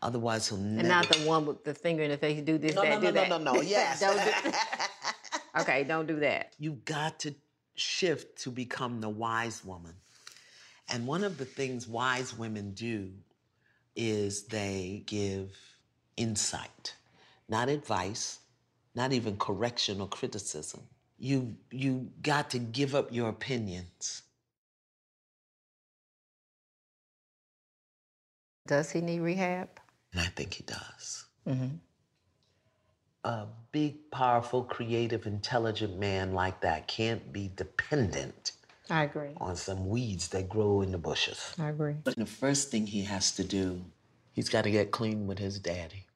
Otherwise, 0.00 0.48
he'll 0.48 0.58
never. 0.58 0.80
And 0.80 0.88
not 0.88 1.08
the 1.08 1.18
one 1.26 1.44
with 1.46 1.64
the 1.64 1.74
finger 1.74 2.02
in 2.02 2.11
the 2.11 2.16
face, 2.16 2.40
do 2.42 2.56
this, 2.56 2.74
No, 2.74 2.82
that, 2.82 2.94
no, 2.94 3.00
do 3.00 3.06
no, 3.06 3.12
that. 3.12 3.28
no, 3.28 3.38
no, 3.38 3.52
no. 3.54 3.61
Yes. 3.61 4.00
don't 4.00 4.16
do, 4.16 4.50
okay, 5.61 5.84
don't 5.84 6.06
do 6.06 6.20
that. 6.20 6.54
You've 6.58 6.84
got 6.84 7.20
to 7.20 7.34
shift 7.74 8.38
to 8.42 8.50
become 8.50 9.00
the 9.00 9.08
wise 9.08 9.64
woman. 9.64 9.94
And 10.90 11.07
one 11.07 11.24
of 11.24 11.38
the 11.38 11.44
things 11.44 11.87
wise 11.87 12.37
women 12.37 12.72
do 12.72 13.11
is 13.94 14.44
they 14.44 15.03
give 15.07 15.57
insight, 16.16 16.94
not 17.48 17.68
advice, 17.68 18.38
not 18.94 19.12
even 19.12 19.37
correction 19.37 20.01
or 20.01 20.09
criticism. 20.09 20.81
You 21.18 21.57
you 21.70 22.11
got 22.22 22.51
to 22.51 22.59
give 22.59 22.94
up 22.94 23.12
your 23.12 23.29
opinions. 23.29 24.22
Does 28.66 28.90
he 28.90 29.01
need 29.01 29.20
rehab? 29.20 29.68
And 30.12 30.20
I 30.20 30.27
think 30.27 30.55
he 30.55 30.62
does. 30.62 31.27
Mm-hmm. 31.46 31.77
A 33.24 33.46
big, 33.72 34.11
powerful, 34.11 34.62
creative, 34.62 35.27
intelligent 35.27 35.98
man 35.98 36.33
like 36.33 36.61
that 36.61 36.87
can't 36.87 37.33
be 37.33 37.51
dependent 37.57 38.53
I 38.90 39.05
agree. 39.05 39.33
on 39.37 39.57
some 39.57 39.88
weeds 39.88 40.29
that 40.29 40.48
grow 40.48 40.81
in 40.81 40.92
the 40.92 40.98
bushes. 40.98 41.55
I 41.59 41.68
agree. 41.68 41.96
But 42.05 42.16
the 42.16 42.27
first 42.27 42.70
thing 42.70 42.87
he 42.87 43.03
has 43.03 43.33
to 43.33 43.44
do, 43.44 43.85
he's 44.33 44.48
got 44.48 44.62
to 44.62 44.70
get 44.70 44.90
clean 44.90 45.27
with 45.27 45.38
his 45.38 45.59
daddy. 45.59 46.07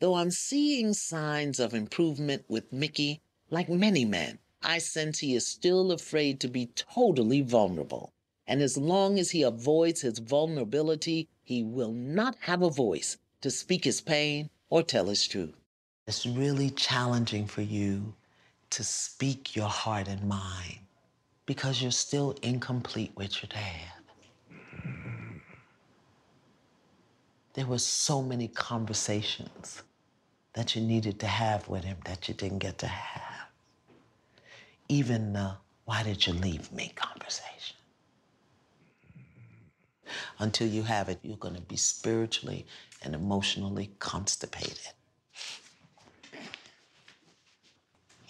Though 0.00 0.14
I'm 0.14 0.30
seeing 0.30 0.94
signs 0.94 1.60
of 1.60 1.74
improvement 1.74 2.44
with 2.48 2.72
Mickey, 2.72 3.22
like 3.50 3.68
many 3.68 4.04
men, 4.04 4.40
I 4.60 4.78
sense 4.78 5.20
he 5.20 5.34
is 5.34 5.46
still 5.46 5.92
afraid 5.92 6.40
to 6.40 6.48
be 6.48 6.66
totally 6.74 7.40
vulnerable. 7.40 8.12
And 8.46 8.60
as 8.60 8.76
long 8.76 9.18
as 9.18 9.30
he 9.30 9.42
avoids 9.42 10.00
his 10.00 10.18
vulnerability, 10.18 11.28
he 11.42 11.62
will 11.62 11.92
not 11.92 12.36
have 12.40 12.62
a 12.62 12.70
voice 12.70 13.16
to 13.40 13.50
speak 13.50 13.84
his 13.84 14.00
pain 14.00 14.50
or 14.68 14.82
tell 14.82 15.06
his 15.06 15.26
truth. 15.26 15.54
It's 16.06 16.26
really 16.26 16.70
challenging 16.70 17.46
for 17.46 17.62
you 17.62 18.14
to 18.72 18.82
speak 18.82 19.54
your 19.54 19.68
heart 19.68 20.08
and 20.08 20.22
mind 20.26 20.78
because 21.46 21.82
you're 21.82 21.90
still 21.90 22.34
incomplete 22.42 23.12
with 23.14 23.42
your 23.42 23.48
dad. 23.48 23.92
There 27.54 27.66
were 27.66 27.78
so 27.78 28.22
many 28.22 28.48
conversations 28.48 29.82
that 30.54 30.74
you 30.74 30.80
needed 30.82 31.20
to 31.20 31.26
have 31.26 31.68
with 31.68 31.84
him 31.84 31.98
that 32.06 32.28
you 32.28 32.34
didn't 32.34 32.60
get 32.60 32.78
to 32.78 32.86
have. 32.86 33.48
Even 34.88 35.34
the 35.34 35.56
why 35.84 36.02
did 36.02 36.26
you 36.26 36.32
leave 36.32 36.72
me 36.72 36.92
conversation. 36.94 37.76
Until 40.38 40.66
you 40.66 40.82
have 40.82 41.08
it, 41.08 41.18
you're 41.22 41.36
going 41.36 41.54
to 41.54 41.60
be 41.60 41.76
spiritually 41.76 42.66
and 43.02 43.14
emotionally 43.14 43.90
constipated. 43.98 44.92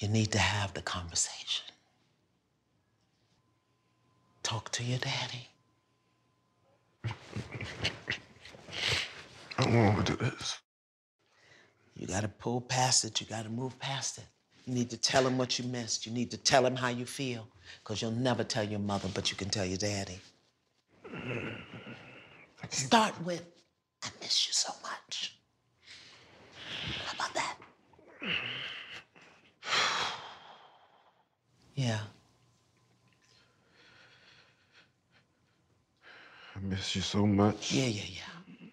You 0.02 0.08
need 0.08 0.32
to 0.32 0.38
have 0.38 0.74
the 0.74 0.82
conversation. 0.82 1.64
Talk 4.42 4.72
to 4.72 4.82
your 4.82 4.98
daddy. 4.98 5.48
I 9.56 9.64
don't 9.64 9.76
want 9.76 10.04
to 10.04 10.16
do 10.16 10.24
this. 10.24 10.58
You 11.94 12.08
got 12.08 12.22
to 12.22 12.28
pull 12.28 12.60
past 12.60 13.04
it. 13.04 13.20
You 13.20 13.28
got 13.28 13.44
to 13.44 13.48
move 13.48 13.78
past 13.78 14.18
it. 14.18 14.24
You 14.66 14.74
need 14.74 14.90
to 14.90 14.96
tell 14.96 15.24
him 15.24 15.38
what 15.38 15.60
you 15.60 15.66
missed. 15.66 16.04
You 16.04 16.10
need 16.10 16.32
to 16.32 16.36
tell 16.36 16.66
him 16.66 16.74
how 16.74 16.88
you 16.88 17.06
feel. 17.06 17.46
Because 17.84 18.02
you'll 18.02 18.10
never 18.10 18.42
tell 18.42 18.64
your 18.64 18.80
mother, 18.80 19.08
but 19.14 19.30
you 19.30 19.36
can 19.36 19.50
tell 19.50 19.64
your 19.64 19.78
daddy. 19.78 20.18
Start 22.70 23.14
with, 23.24 23.44
I 24.02 24.08
miss 24.20 24.48
you 24.48 24.52
so 24.52 24.72
much. 24.82 25.36
How 27.06 27.14
about 27.14 27.34
that? 27.34 27.56
Yeah. 31.74 32.00
I 36.54 36.60
miss 36.60 36.94
you 36.94 37.02
so 37.02 37.26
much. 37.26 37.72
Yeah, 37.72 37.86
yeah, 37.86 38.02
yeah. 38.08 38.68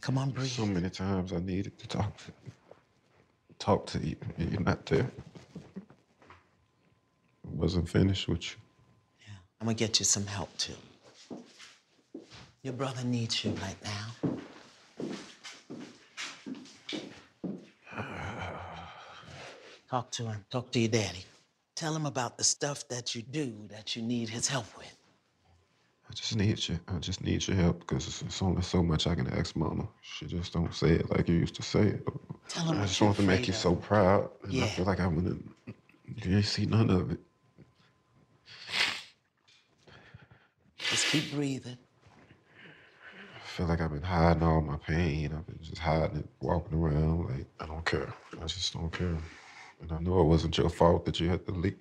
Come 0.00 0.18
on, 0.18 0.30
breathe. 0.30 0.50
So 0.50 0.66
many 0.66 0.90
times 0.90 1.32
I 1.32 1.38
needed 1.38 1.78
to 1.78 1.88
talk 1.88 2.16
to 2.18 2.32
talk 3.58 3.86
to 3.86 3.98
you. 3.98 4.16
You're 4.38 4.60
not 4.60 4.86
there. 4.86 5.10
I 7.46 7.50
wasn't 7.50 7.88
finished 7.88 8.28
with 8.28 8.42
you. 8.42 8.56
Yeah. 9.20 9.34
I'm 9.60 9.66
gonna 9.66 9.74
get 9.74 9.98
you 9.98 10.04
some 10.04 10.26
help 10.26 10.56
too. 10.58 10.74
Your 12.62 12.74
brother 12.74 13.04
needs 13.04 13.44
you 13.44 13.52
right 13.62 13.76
now. 13.84 14.06
Talk 19.90 20.10
to 20.12 20.24
him. 20.26 20.44
Talk 20.50 20.70
to 20.72 20.78
your 20.80 20.88
daddy. 20.88 21.24
Tell 21.82 21.96
him 21.96 22.06
about 22.06 22.38
the 22.38 22.44
stuff 22.44 22.86
that 22.90 23.16
you 23.16 23.22
do 23.22 23.66
that 23.68 23.96
you 23.96 24.02
need 24.02 24.28
his 24.28 24.46
help 24.46 24.66
with. 24.78 24.96
I 26.08 26.14
just 26.14 26.36
need 26.36 26.68
you. 26.68 26.78
I 26.86 26.98
just 26.98 27.24
need 27.24 27.44
your 27.48 27.56
help 27.56 27.80
because 27.80 28.06
it's, 28.06 28.22
it's 28.22 28.40
only 28.40 28.62
so 28.62 28.84
much 28.84 29.08
I 29.08 29.16
can 29.16 29.26
ask 29.36 29.56
Mama. 29.56 29.88
She 30.00 30.26
just 30.26 30.52
don't 30.52 30.72
say 30.72 30.90
it 30.90 31.10
like 31.10 31.28
you 31.28 31.34
used 31.34 31.56
to 31.56 31.62
say 31.64 31.80
it. 31.80 32.08
Tell 32.48 32.66
him 32.66 32.78
I 32.78 32.86
just 32.86 33.02
want 33.02 33.16
to 33.16 33.22
make 33.22 33.40
afraid 33.40 33.46
you 33.48 33.52
so 33.54 33.74
proud. 33.74 34.30
And 34.44 34.62
I 34.62 34.68
feel 34.68 34.84
like 34.84 35.00
I'm 35.00 35.16
gonna. 35.16 35.36
You 36.24 36.36
ain't 36.36 36.44
see 36.44 36.66
none 36.66 36.88
of 36.88 37.10
it. 37.10 37.18
Just 40.78 41.06
keep 41.06 41.32
breathing. 41.32 41.78
I 43.34 43.48
feel 43.48 43.66
like 43.66 43.80
I've 43.80 43.90
been 43.90 44.02
hiding 44.02 44.44
all 44.44 44.60
my 44.60 44.76
pain. 44.76 45.32
I've 45.36 45.46
been 45.48 45.58
just 45.60 45.78
hiding 45.78 46.18
it, 46.18 46.28
walking 46.40 46.78
around 46.78 47.26
like 47.28 47.46
I 47.58 47.66
don't 47.66 47.84
care. 47.84 48.14
I 48.40 48.44
just 48.46 48.72
don't 48.72 48.92
care. 48.92 49.18
And 49.82 49.92
I 49.92 49.98
know 49.98 50.20
it 50.20 50.24
wasn't 50.24 50.56
your 50.56 50.70
fault 50.70 51.04
that 51.04 51.20
you 51.20 51.28
had 51.28 51.44
to 51.46 51.52
leave. 51.52 51.76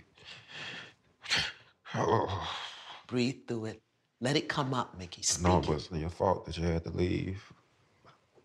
Oh, 1.96 2.50
Breathe 3.08 3.48
through 3.48 3.66
it. 3.66 3.82
Let 4.20 4.36
it 4.36 4.50
come 4.50 4.74
up, 4.74 4.98
Mickey. 4.98 5.22
I 5.40 5.42
know 5.42 5.60
it 5.60 5.66
it. 5.66 5.70
wasn't 5.70 6.02
your 6.02 6.10
fault 6.10 6.46
that 6.46 6.58
you 6.58 6.64
had 6.64 6.84
to 6.86 6.92
leave, 6.92 7.42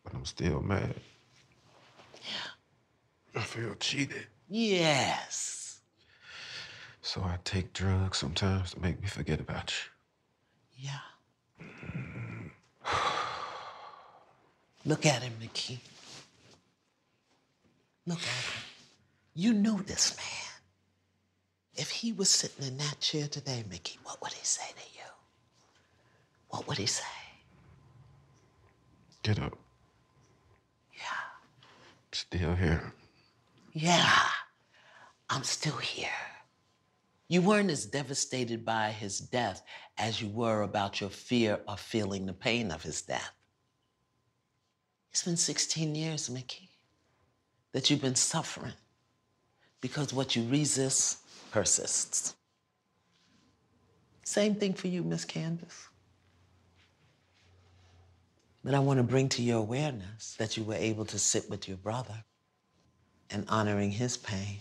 but 0.05 0.14
I'm 0.14 0.25
still 0.25 0.61
mad. 0.61 0.95
Yeah. 2.23 3.40
I 3.40 3.45
feel 3.45 3.75
cheated. 3.75 4.27
Yes. 4.49 5.81
So 7.03 7.23
I 7.23 7.38
take 7.45 7.73
drugs 7.73 8.19
sometimes 8.19 8.73
to 8.73 8.81
make 8.81 9.01
me 9.01 9.09
forget 9.09 9.40
about 9.40 9.73
you. 10.79 10.88
Yeah. 10.88 11.66
Look 14.85 15.07
at 15.07 15.23
him, 15.23 15.33
Mickey. 15.40 15.81
Look 18.07 18.19
at 18.19 18.25
him. 18.25 18.62
You 19.38 19.53
know 19.53 19.77
this 19.77 20.16
man. 20.16 20.55
If 21.75 21.90
he 21.90 22.11
was 22.11 22.31
sitting 22.31 22.66
in 22.66 22.79
that 22.79 23.01
chair 23.01 23.29
today, 23.29 23.64
Mickey, 23.68 23.99
what 24.03 24.20
would 24.22 24.33
he 24.33 24.42
say 24.42 24.64
to 24.64 24.99
you? 24.99 25.05
What 26.49 26.66
would 26.66 26.79
he 26.79 26.87
say? 26.87 27.05
Get 29.22 29.38
up. 29.38 29.59
Yeah. 30.94 31.03
Still 32.12 32.55
here. 32.55 32.94
Yeah, 33.75 34.11
I'm 35.29 35.44
still 35.44 35.77
here. 35.77 36.09
You 37.29 37.42
weren't 37.42 37.70
as 37.70 37.85
devastated 37.85 38.64
by 38.64 38.90
his 38.90 39.18
death 39.18 39.62
as 39.99 40.22
you 40.22 40.31
were 40.31 40.62
about 40.62 41.03
your 41.03 41.11
fear 41.11 41.61
of 41.68 41.79
feeling 41.79 42.25
the 42.25 42.33
pain 42.33 42.70
of 42.70 42.83
his 42.83 43.03
death. 43.03 43.33
It's 45.11 45.25
been 45.25 45.37
16 45.37 45.94
years, 45.94 46.31
Mickey, 46.31 46.70
that 47.72 47.90
you've 47.90 48.01
been 48.01 48.14
suffering 48.14 48.72
because 49.80 50.12
what 50.12 50.36
you 50.36 50.46
resist 50.48 51.18
persists. 51.50 52.34
Same 54.24 54.54
thing 54.54 54.74
for 54.74 54.88
you, 54.88 55.02
Miss 55.02 55.24
Candace. 55.24 55.88
But 58.64 58.74
I 58.74 58.80
want 58.80 58.98
to 58.98 59.04
bring 59.04 59.28
to 59.30 59.42
your 59.42 59.58
awareness 59.58 60.34
that 60.38 60.56
you 60.56 60.64
were 60.64 60.74
able 60.74 61.04
to 61.06 61.18
sit 61.18 61.48
with 61.48 61.68
your 61.68 61.76
brother 61.76 62.24
and 63.30 63.44
honoring 63.48 63.92
his 63.92 64.16
pain. 64.16 64.58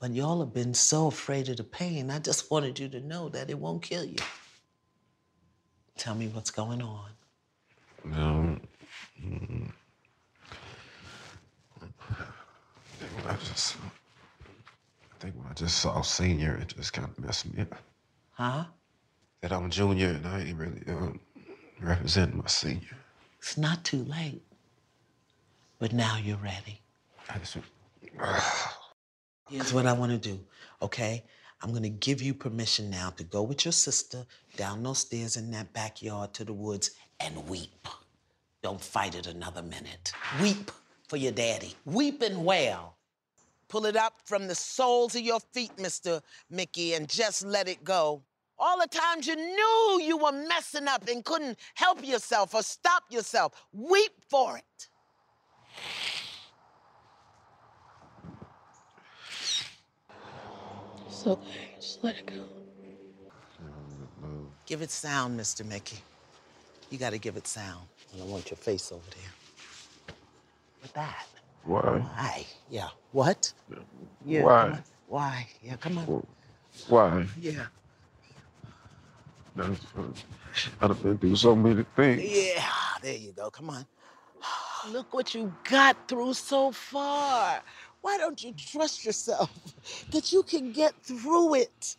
But 0.00 0.10
y'all 0.10 0.40
have 0.40 0.52
been 0.52 0.74
so 0.74 1.06
afraid 1.06 1.48
of 1.48 1.56
the 1.58 1.64
pain. 1.64 2.10
I 2.10 2.18
just 2.18 2.50
wanted 2.50 2.78
you 2.78 2.88
to 2.88 3.00
know 3.00 3.28
that 3.28 3.50
it 3.50 3.58
won't 3.58 3.82
kill 3.82 4.04
you. 4.04 4.18
Tell 5.96 6.14
me 6.14 6.26
what's 6.28 6.50
going 6.50 6.82
on. 6.82 7.10
When 8.02 8.60
I 13.26 13.36
just, 13.36 13.76
I 15.14 15.22
think 15.22 15.36
when 15.36 15.46
I 15.48 15.54
just 15.54 15.78
saw 15.78 16.02
senior, 16.02 16.56
it 16.56 16.74
just 16.76 16.92
kind 16.92 17.08
of 17.08 17.24
messed 17.24 17.52
me 17.52 17.62
up. 17.62 17.74
Huh? 18.32 18.64
That 19.40 19.52
I'm 19.52 19.66
a 19.66 19.68
junior 19.68 20.08
and 20.08 20.26
I 20.26 20.40
ain't 20.40 20.58
really 20.58 20.82
um, 20.88 21.20
representing 21.80 22.38
my 22.38 22.46
senior. 22.46 22.96
It's 23.38 23.56
not 23.56 23.84
too 23.84 24.04
late. 24.04 24.42
But 25.78 25.92
now 25.92 26.16
you're 26.16 26.38
ready. 26.38 26.80
I 27.28 27.38
just, 27.38 27.58
Here's 29.50 29.72
what 29.72 29.86
I 29.86 29.92
want 29.92 30.12
to 30.12 30.18
do, 30.18 30.40
okay? 30.80 31.22
I'm 31.62 31.70
going 31.70 31.82
to 31.82 31.88
give 31.88 32.22
you 32.22 32.34
permission 32.34 32.90
now 32.90 33.10
to 33.10 33.24
go 33.24 33.42
with 33.42 33.64
your 33.64 33.72
sister 33.72 34.24
down 34.56 34.82
those 34.82 34.98
stairs 34.98 35.36
in 35.36 35.50
that 35.52 35.72
backyard 35.72 36.32
to 36.34 36.44
the 36.44 36.52
woods 36.52 36.92
and 37.20 37.48
weep. 37.48 37.88
Don't 38.62 38.80
fight 38.80 39.14
it 39.14 39.26
another 39.26 39.62
minute. 39.62 40.12
Weep 40.40 40.70
for 41.08 41.16
your 41.16 41.32
daddy. 41.32 41.74
Weep 41.84 42.22
and 42.22 42.44
wail. 42.44 42.93
Pull 43.74 43.86
it 43.86 43.96
up 43.96 44.20
from 44.24 44.46
the 44.46 44.54
soles 44.54 45.16
of 45.16 45.22
your 45.22 45.40
feet, 45.52 45.74
Mr. 45.78 46.22
Mickey, 46.48 46.94
and 46.94 47.08
just 47.08 47.44
let 47.44 47.66
it 47.66 47.82
go. 47.82 48.22
All 48.56 48.78
the 48.78 48.86
times 48.86 49.26
you 49.26 49.34
knew 49.34 50.00
you 50.00 50.16
were 50.16 50.30
messing 50.30 50.86
up 50.86 51.08
and 51.08 51.24
couldn't 51.24 51.58
help 51.74 52.06
yourself 52.06 52.54
or 52.54 52.62
stop 52.62 53.02
yourself, 53.10 53.66
weep 53.72 54.12
for 54.30 54.56
it. 54.56 54.88
It's 61.08 61.26
okay. 61.26 61.74
Just 61.80 62.04
let 62.04 62.16
it 62.16 62.26
go. 62.26 62.44
Give 64.66 64.82
it 64.82 64.92
sound, 64.92 65.36
Mr. 65.36 65.66
Mickey. 65.66 65.98
You 66.90 66.98
got 66.98 67.10
to 67.10 67.18
give 67.18 67.36
it 67.36 67.48
sound. 67.48 67.88
And 68.12 68.22
I 68.22 68.24
want 68.24 68.52
your 68.52 68.56
face 68.56 68.92
over 68.92 69.02
there. 69.10 70.14
With 70.80 70.92
that. 70.92 71.26
Why? 71.64 71.80
Why? 71.80 72.46
Yeah. 72.70 72.88
What? 73.12 73.52
Yeah. 74.24 74.42
Why? 74.42 74.78
Why? 75.06 75.46
Yeah, 75.62 75.76
come 75.76 75.98
on. 75.98 76.26
Why? 76.88 77.26
Yeah. 77.40 77.66
That's, 79.56 79.80
I've 80.80 81.02
been 81.02 81.18
through 81.18 81.36
so 81.36 81.54
many 81.54 81.84
things. 81.96 82.22
Yeah. 82.22 82.64
There 83.02 83.14
you 83.14 83.32
go. 83.32 83.50
Come 83.50 83.70
on. 83.70 83.86
Look 84.90 85.14
what 85.14 85.34
you 85.34 85.54
got 85.68 86.08
through 86.08 86.34
so 86.34 86.72
far. 86.72 87.62
Why 88.00 88.18
don't 88.18 88.42
you 88.42 88.52
trust 88.52 89.04
yourself 89.04 89.50
that 90.10 90.32
you 90.32 90.42
can 90.42 90.72
get 90.72 90.94
through 91.02 91.54
it? 91.54 91.96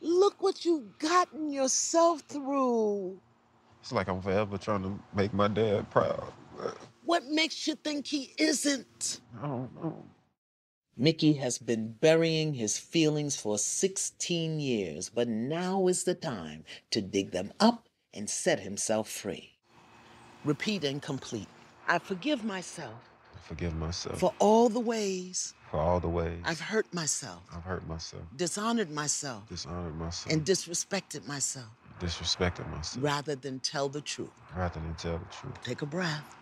Look 0.00 0.40
what 0.40 0.64
you've 0.64 0.98
gotten 0.98 1.52
yourself 1.52 2.22
through. 2.28 3.18
It's 3.82 3.92
like 3.92 4.08
I'm 4.08 4.22
forever 4.22 4.56
trying 4.58 4.82
to 4.82 4.98
make 5.14 5.34
my 5.34 5.48
dad 5.48 5.90
proud. 5.90 6.32
What 7.08 7.24
makes 7.24 7.66
you 7.66 7.74
think 7.74 8.06
he 8.06 8.34
isn't? 8.36 9.22
I 9.42 9.46
don't 9.46 9.74
know. 9.82 10.04
Mickey 10.94 11.32
has 11.32 11.56
been 11.56 11.92
burying 11.92 12.52
his 12.52 12.76
feelings 12.76 13.34
for 13.34 13.56
16 13.56 14.60
years, 14.60 15.08
but 15.08 15.26
now 15.26 15.88
is 15.88 16.04
the 16.04 16.14
time 16.14 16.64
to 16.90 17.00
dig 17.00 17.30
them 17.30 17.54
up 17.60 17.88
and 18.12 18.28
set 18.28 18.60
himself 18.60 19.08
free. 19.08 19.54
Repeat 20.44 20.84
and 20.84 21.00
complete. 21.00 21.48
I 21.88 21.98
forgive 21.98 22.44
myself 22.44 23.00
I 23.34 23.38
forgive 23.48 23.74
myself 23.74 24.20
for 24.20 24.34
all 24.38 24.68
the 24.68 24.78
ways 24.78 25.54
for 25.70 25.80
all 25.80 26.00
the 26.00 26.08
ways 26.10 26.42
I've 26.44 26.60
hurt 26.60 26.92
myself, 26.92 27.42
I've 27.50 27.64
hurt 27.64 27.88
myself, 27.88 28.24
dishonored 28.36 28.90
myself, 28.90 29.48
dishonored 29.48 29.96
myself, 29.96 30.30
and 30.30 30.44
disrespected 30.44 31.26
myself 31.26 31.70
disrespected 32.00 32.70
myself, 32.70 33.02
rather 33.02 33.34
than 33.34 33.60
tell 33.60 33.88
the 33.88 34.02
truth. 34.02 34.30
rather 34.54 34.78
than 34.80 34.94
tell 34.94 35.18
the 35.18 35.24
truth. 35.34 35.54
Take 35.64 35.80
a 35.82 35.86
breath. 35.86 36.36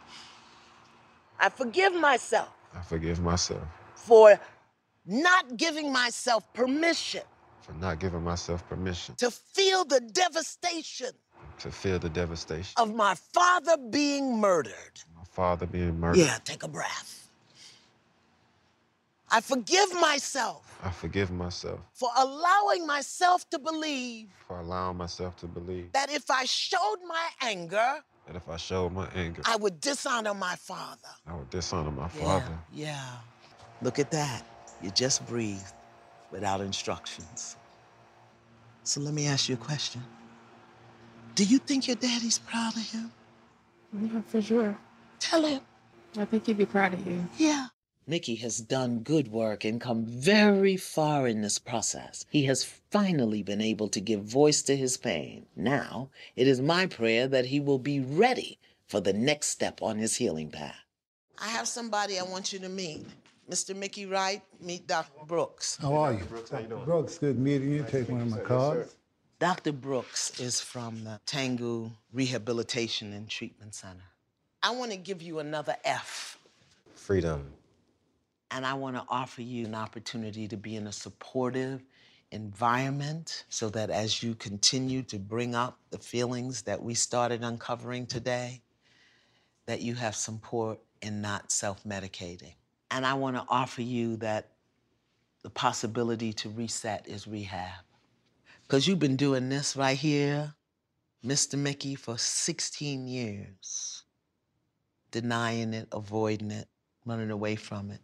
I 1.39 1.49
forgive 1.49 1.95
myself 1.95 2.49
I 2.75 2.83
forgive 2.83 3.21
myself 3.21 3.63
for 3.95 4.39
not 5.05 5.57
giving 5.57 5.93
myself 5.93 6.53
permission 6.53 7.23
for 7.61 7.73
not 7.75 7.99
giving 7.99 8.23
myself 8.23 8.67
permission 8.69 9.15
to 9.17 9.31
feel 9.31 9.85
the 9.85 10.01
devastation 10.01 11.11
to 11.59 11.71
feel 11.71 11.99
the 11.99 12.09
devastation 12.09 12.73
of 12.77 12.95
my 12.95 13.15
father 13.15 13.77
being 13.91 14.39
murdered. 14.39 15.01
my 15.17 15.25
father 15.25 15.67
being 15.67 15.99
murdered. 15.99 16.19
Yeah, 16.19 16.39
take 16.45 16.63
a 16.63 16.69
breath. 16.69 17.29
I 19.31 19.41
forgive 19.41 19.93
myself 19.95 20.79
I 20.85 20.91
forgive 20.91 21.31
myself 21.31 21.81
for 21.93 22.11
allowing 22.17 22.87
myself 22.87 23.49
to 23.51 23.59
believe 23.59 24.29
for 24.47 24.61
allowing 24.61 24.97
myself 24.97 25.37
to 25.39 25.47
believe 25.47 25.93
that 25.93 26.11
if 26.11 26.31
I 26.31 26.45
showed 26.45 26.99
my 27.07 27.29
anger, 27.41 28.05
that 28.27 28.37
if 28.37 28.49
I 28.49 28.57
showed 28.57 28.93
my 28.93 29.09
anger, 29.15 29.43
I 29.45 29.57
would 29.57 29.81
dishonor 29.81 30.35
my 30.35 30.57
father. 30.57 31.09
I 31.27 31.35
would 31.35 31.51
dishonor 31.51 31.91
my 31.91 32.09
Yeah, 32.15 32.41
father. 32.41 32.59
yeah. 32.73 33.05
Look 33.83 33.99
at 33.99 34.11
that. 34.11 34.43
You 34.83 34.91
just 34.91 35.27
breathed 35.27 35.73
without 36.31 36.61
instructions. 36.61 37.57
So 38.85 39.01
let 39.01 39.15
me 39.15 39.27
ask 39.27 39.49
you 39.49 39.55
a 39.55 39.59
question. 39.59 40.03
Do 41.35 41.45
you 41.45 41.59
think 41.59 41.87
your 41.87 41.97
daddy's 41.97 42.39
proud 42.39 42.77
of 42.77 42.91
him? 42.91 43.13
Yeah, 43.93 44.21
for 44.27 44.41
sure. 44.43 44.77
Tell 45.21 45.45
him. 45.45 45.61
I 46.19 46.25
think 46.25 46.47
he'd 46.47 46.57
be 46.59 46.67
proud 46.67 46.95
of 46.95 47.07
you. 47.07 47.27
Yeah. 47.37 47.69
Mickey 48.09 48.37
has 48.37 48.59
done 48.59 49.01
good 49.01 49.33
work 49.33 49.65
and 49.65 49.81
come 49.81 50.05
very 50.07 50.77
far 50.77 51.27
in 51.27 51.43
this 51.43 51.59
process. 51.59 52.25
He 52.31 52.45
has 52.45 52.63
finally 52.65 53.43
been 53.43 53.61
able 53.61 53.89
to 53.89 54.01
give 54.01 54.23
voice 54.23 54.63
to 54.63 54.77
his 54.77 54.97
pain. 54.97 55.47
Now, 55.57 56.11
it 56.37 56.47
is 56.47 56.61
my 56.61 56.87
prayer 56.87 57.27
that 57.27 57.47
he 57.47 57.59
will 57.59 57.81
be 57.81 57.99
ready 57.99 58.61
for 58.87 59.01
the 59.01 59.13
next 59.13 59.49
step 59.49 59.83
on 59.83 59.99
his 59.99 60.17
healing 60.17 60.51
path. 60.51 60.77
I 61.39 61.49
have 61.49 61.67
somebody 61.67 62.19
I 62.19 62.23
want 62.23 62.53
you 62.53 62.61
to 62.61 62.69
meet. 62.69 63.05
Mr. 63.51 63.75
Mickey 63.75 64.07
Wright, 64.07 64.41
meet 64.61 64.87
Dr. 64.87 65.25
Brooks. 65.27 65.77
How 65.83 65.95
are 65.95 66.13
you? 66.13 66.25
Brooks, 66.25 66.51
how 66.51 66.59
you 66.59 66.69
doing? 66.69 66.85
Brooks, 66.85 67.19
good 67.19 67.39
meeting 67.39 67.73
you. 67.73 67.85
Take 67.89 68.09
one 68.09 68.21
of 68.21 68.29
my 68.29 68.39
cards. 68.39 68.95
Dr. 69.41 69.73
Brooks 69.73 70.39
is 70.41 70.61
from 70.61 71.03
the 71.05 71.21
Tangu 71.27 71.91
Rehabilitation 72.13 73.13
and 73.13 73.29
Treatment 73.29 73.75
Center. 73.75 74.05
I 74.63 74.71
want 74.71 74.93
to 74.93 74.97
give 74.97 75.23
you 75.23 75.41
another 75.41 75.77
F, 75.85 76.39
Freedom. 76.95 77.53
And 78.51 78.65
I 78.65 78.75
want 78.75 78.97
to 78.97 79.05
offer 79.09 79.43
you 79.43 79.67
an 79.67 79.75
opportunity 79.75 80.49
to 80.49 80.57
be 80.57 80.77
in 80.77 80.87
a 80.87 80.93
supportive 80.93 81.83
environment 82.31 83.45
so 83.49 83.69
that 83.71 83.91
as 83.91 84.23
you 84.23 84.35
continue 84.35 85.03
to 85.05 85.19
bring 85.19 85.55
up 85.55 85.79
the 85.91 85.99
feelings 85.99 86.63
that 86.63 86.83
we 86.83 86.95
started 86.95 87.43
uncovering 87.43 88.07
today, 88.07 88.63
that 89.67 89.81
you 89.81 89.95
have 89.95 90.15
support 90.15 90.79
in 91.03 91.21
not 91.21 91.51
self-medicating. 91.51 92.55
And 92.91 93.05
I 93.05 93.15
want 93.15 93.37
to 93.37 93.45
offer 93.49 93.83
you 93.83 94.17
that 94.19 94.51
the 95.43 95.51
possibility 95.51 96.33
to 96.35 96.49
reset 96.49 97.07
is 97.09 97.27
rehab. 97.27 97.85
Because 98.63 98.87
you've 98.87 98.99
been 98.99 99.17
doing 99.17 99.49
this 99.49 99.77
right 99.77 99.97
here, 99.97 100.55
Mr. 101.25 101.59
Mickey, 101.59 101.95
for 101.95 102.19
16 102.19 103.07
years. 103.07 104.05
Denying 105.11 105.73
it, 105.73 105.89
avoiding 105.93 106.51
it, 106.51 106.69
running 107.05 107.31
away 107.31 107.57
from 107.57 107.91
it. 107.91 108.01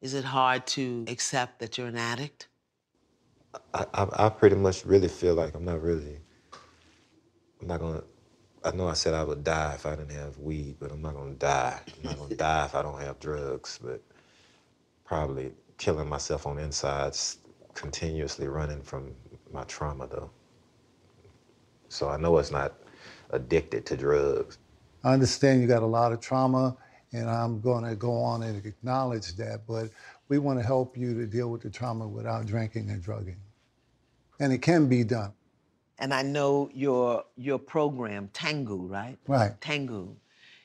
Is 0.00 0.14
it 0.14 0.24
hard 0.26 0.66
to 0.68 1.04
accept 1.08 1.60
that 1.60 1.78
you're 1.78 1.86
an 1.88 1.96
addict? 1.96 2.48
I, 3.74 3.86
I, 3.94 4.26
I 4.26 4.28
pretty 4.30 4.56
much 4.56 4.84
really 4.84 5.08
feel 5.08 5.34
like 5.34 5.54
I'm 5.54 5.64
not 5.64 5.82
really, 5.82 6.20
I'm 7.60 7.68
not 7.68 7.80
gonna, 7.80 8.04
I 8.64 8.72
know 8.72 8.88
I 8.88 8.94
said 8.94 9.14
I 9.14 9.24
would 9.24 9.44
die 9.44 9.74
if 9.74 9.86
I 9.86 9.96
didn't 9.96 10.10
have 10.16 10.38
weed, 10.38 10.76
but 10.80 10.92
I'm 10.92 11.02
not 11.02 11.14
gonna 11.14 11.34
die. 11.34 11.80
I'm 11.98 12.04
not 12.04 12.18
gonna 12.18 12.34
die 12.36 12.66
if 12.66 12.74
I 12.74 12.82
don't 12.82 13.00
have 13.00 13.20
drugs, 13.20 13.78
but 13.82 14.02
probably 15.04 15.52
killing 15.78 16.08
myself 16.08 16.46
on 16.46 16.56
the 16.56 16.62
inside, 16.62 17.08
s- 17.08 17.38
continuously 17.74 18.48
running 18.48 18.82
from 18.82 19.14
my 19.52 19.64
trauma 19.64 20.06
though. 20.08 20.30
So 21.88 22.08
I 22.08 22.16
know 22.18 22.38
it's 22.38 22.50
not 22.50 22.74
addicted 23.30 23.86
to 23.86 23.96
drugs. 23.96 24.58
I 25.02 25.12
understand 25.12 25.60
you 25.60 25.68
got 25.68 25.82
a 25.82 25.86
lot 25.86 26.12
of 26.12 26.20
trauma, 26.20 26.76
and 27.12 27.28
I'm 27.28 27.60
going 27.60 27.84
to 27.84 27.94
go 27.96 28.12
on 28.12 28.42
and 28.42 28.64
acknowledge 28.64 29.34
that, 29.36 29.66
but 29.66 29.90
we 30.28 30.38
want 30.38 30.58
to 30.58 30.64
help 30.64 30.96
you 30.96 31.14
to 31.14 31.26
deal 31.26 31.50
with 31.50 31.62
the 31.62 31.70
trauma 31.70 32.06
without 32.06 32.46
drinking 32.46 32.90
and 32.90 33.02
drugging. 33.02 33.38
And 34.40 34.52
it 34.52 34.58
can 34.58 34.88
be 34.88 35.04
done. 35.04 35.32
And 35.98 36.14
I 36.14 36.22
know 36.22 36.70
your 36.72 37.24
your 37.36 37.58
program, 37.58 38.28
Tangu, 38.32 38.88
right? 38.88 39.18
Right. 39.26 39.58
Tangu 39.60 40.14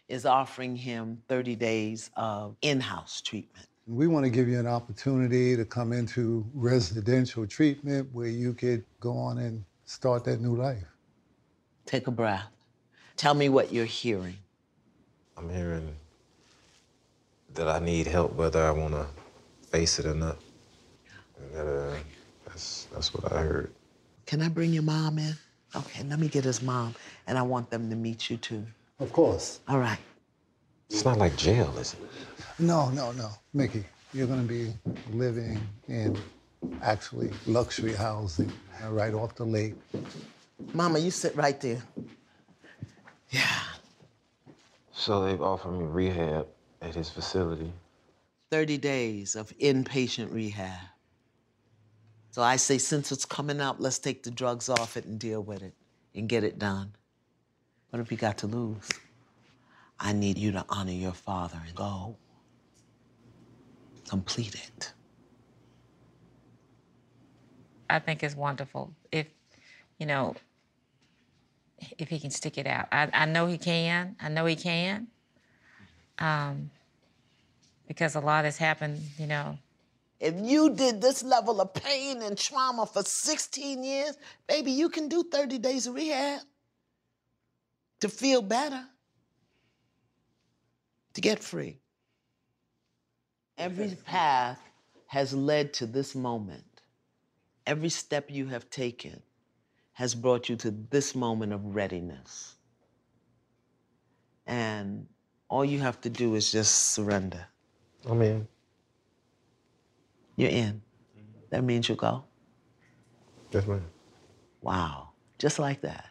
is 0.07 0.25
offering 0.25 0.75
him 0.75 1.21
30 1.27 1.55
days 1.55 2.11
of 2.15 2.55
in-house 2.61 3.21
treatment. 3.21 3.67
We 3.87 4.05
want 4.07 4.25
to 4.25 4.29
give 4.29 4.47
you 4.47 4.59
an 4.59 4.67
opportunity 4.67 5.57
to 5.57 5.65
come 5.65 5.91
into 5.91 6.45
residential 6.53 7.47
treatment 7.47 8.09
where 8.13 8.27
you 8.27 8.53
could 8.53 8.85
go 8.99 9.17
on 9.17 9.39
and 9.39 9.63
start 9.85 10.23
that 10.25 10.39
new 10.39 10.55
life. 10.55 10.83
Take 11.85 12.07
a 12.07 12.11
breath. 12.11 12.45
Tell 13.17 13.33
me 13.33 13.49
what 13.49 13.73
you're 13.73 13.85
hearing. 13.85 14.37
I'm 15.35 15.49
hearing 15.49 15.95
that 17.55 17.67
I 17.67 17.79
need 17.79 18.07
help 18.07 18.33
whether 18.33 18.63
I 18.63 18.71
want 18.71 18.93
to 18.93 19.05
face 19.67 19.99
it 19.99 20.05
or 20.05 20.15
not. 20.15 20.37
And 21.39 21.55
that, 21.55 21.67
uh, 21.67 21.95
that's, 22.45 22.87
that's 22.93 23.13
what 23.13 23.31
I 23.31 23.41
heard. 23.41 23.73
Can 24.25 24.41
I 24.41 24.49
bring 24.49 24.73
your 24.73 24.83
mom 24.83 25.17
in? 25.19 25.33
Okay, 25.75 26.03
let 26.03 26.19
me 26.19 26.27
get 26.27 26.43
his 26.43 26.61
mom, 26.61 26.93
and 27.25 27.37
I 27.37 27.41
want 27.41 27.69
them 27.71 27.89
to 27.89 27.95
meet 27.95 28.29
you 28.29 28.37
too. 28.37 28.63
Of 28.99 29.11
course. 29.11 29.59
All 29.67 29.79
right. 29.79 29.97
It's 30.89 31.03
not 31.03 31.17
like 31.17 31.35
jail, 31.35 31.75
is 31.79 31.93
it? 31.93 31.99
No, 32.59 32.89
no, 32.89 33.11
no. 33.13 33.29
Mickey, 33.53 33.83
you're 34.13 34.27
going 34.27 34.41
to 34.41 34.47
be 34.47 34.73
living 35.11 35.59
in 35.87 36.15
actually 36.83 37.31
luxury 37.47 37.93
housing 37.93 38.51
uh, 38.83 38.91
right 38.91 39.13
off 39.13 39.35
the 39.35 39.43
lake. 39.43 39.73
Mama, 40.73 40.99
you 40.99 41.09
sit 41.09 41.35
right 41.35 41.59
there. 41.59 41.81
Yeah. 43.31 43.59
So 44.91 45.25
they've 45.25 45.41
offered 45.41 45.71
me 45.71 45.85
rehab 45.85 46.47
at 46.83 46.93
his 46.93 47.09
facility. 47.09 47.71
30 48.51 48.77
days 48.77 49.35
of 49.35 49.49
inpatient 49.57 50.31
rehab. 50.31 50.79
So 52.31 52.41
I 52.41 52.57
say, 52.57 52.77
since 52.77 53.11
it's 53.11 53.25
coming 53.25 53.61
up, 53.61 53.77
let's 53.79 53.99
take 53.99 54.23
the 54.23 54.31
drugs 54.31 54.69
off 54.69 54.97
it 54.97 55.05
and 55.05 55.19
deal 55.19 55.41
with 55.41 55.63
it 55.63 55.73
and 56.13 56.27
get 56.27 56.43
it 56.43 56.59
done. 56.59 56.91
What 57.89 57.99
have 57.99 58.11
you 58.11 58.17
got 58.17 58.37
to 58.39 58.47
lose? 58.47 58.89
I 59.99 60.13
need 60.13 60.37
you 60.37 60.51
to 60.51 60.65
honor 60.69 60.91
your 60.91 61.13
father 61.13 61.61
and 61.65 61.75
go. 61.75 62.17
Complete 64.09 64.55
it. 64.55 64.93
I 67.89 67.99
think 67.99 68.23
it's 68.23 68.35
wonderful 68.35 68.93
if, 69.11 69.27
you 69.99 70.07
know, 70.07 70.35
if 71.97 72.09
he 72.09 72.19
can 72.19 72.31
stick 72.31 72.57
it 72.57 72.65
out. 72.65 72.87
I, 72.91 73.09
I 73.13 73.25
know 73.25 73.45
he 73.47 73.57
can. 73.57 74.15
I 74.19 74.29
know 74.29 74.45
he 74.45 74.55
can. 74.55 75.07
Um, 76.19 76.69
because 77.87 78.15
a 78.15 78.19
lot 78.19 78.45
has 78.45 78.57
happened, 78.57 79.01
you 79.17 79.27
know. 79.27 79.57
If 80.19 80.35
you 80.37 80.69
did 80.73 81.01
this 81.01 81.21
level 81.21 81.59
of 81.59 81.73
pain 81.73 82.21
and 82.21 82.37
trauma 82.37 82.85
for 82.85 83.03
16 83.03 83.83
years, 83.83 84.17
baby, 84.47 84.71
you 84.71 84.89
can 84.89 85.09
do 85.09 85.23
30 85.23 85.57
days 85.57 85.85
of 85.85 85.95
rehab 85.95 86.41
to 87.99 88.09
feel 88.09 88.41
better, 88.41 88.85
to 91.13 91.21
get 91.21 91.39
free. 91.39 91.79
Every 93.57 93.97
path 94.05 94.59
has 95.07 95.33
led 95.33 95.73
to 95.73 95.85
this 95.85 96.15
moment. 96.15 96.81
Every 97.67 97.89
step 97.89 98.31
you 98.31 98.47
have 98.47 98.69
taken 98.69 99.21
has 99.93 100.15
brought 100.15 100.49
you 100.49 100.55
to 100.57 100.71
this 100.71 101.15
moment 101.15 101.53
of 101.53 101.75
readiness. 101.75 102.55
And 104.47 105.07
all 105.53 105.63
you 105.63 105.79
have 105.79 106.01
to 106.01 106.09
do 106.09 106.33
is 106.33 106.51
just 106.51 106.93
surrender. 106.93 107.45
I'm 108.09 108.19
in. 108.23 108.47
You're 110.35 110.49
in. 110.49 110.81
That 111.51 111.63
means 111.63 111.87
you 111.87 111.93
go. 111.95 112.23
Yes, 113.51 113.67
ma'am. 113.67 113.85
Wow. 114.63 115.09
Just 115.37 115.59
like 115.59 115.81
that. 115.81 116.09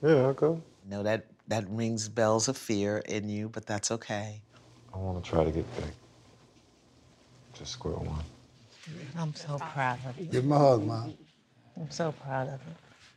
Yeah, 0.00 0.26
I'll 0.26 0.32
go. 0.32 0.62
No, 0.88 1.02
that 1.02 1.26
that 1.48 1.64
rings 1.68 2.08
bells 2.08 2.46
of 2.46 2.56
fear 2.56 2.98
in 3.08 3.28
you, 3.28 3.48
but 3.48 3.66
that's 3.66 3.90
okay. 3.90 4.40
I 4.94 4.98
want 4.98 5.22
to 5.22 5.28
try 5.28 5.42
to 5.42 5.50
get 5.50 5.66
back 5.76 5.92
to 7.54 7.66
square 7.66 7.94
one. 7.94 8.24
I'm 9.18 9.34
so 9.34 9.58
proud 9.58 9.98
of 10.06 10.18
you. 10.20 10.26
Give 10.26 10.44
him 10.44 10.52
a 10.52 10.58
hug, 10.58 10.86
Mom. 10.86 11.14
I'm 11.76 11.90
so 11.90 12.12
proud 12.12 12.46
of 12.48 12.60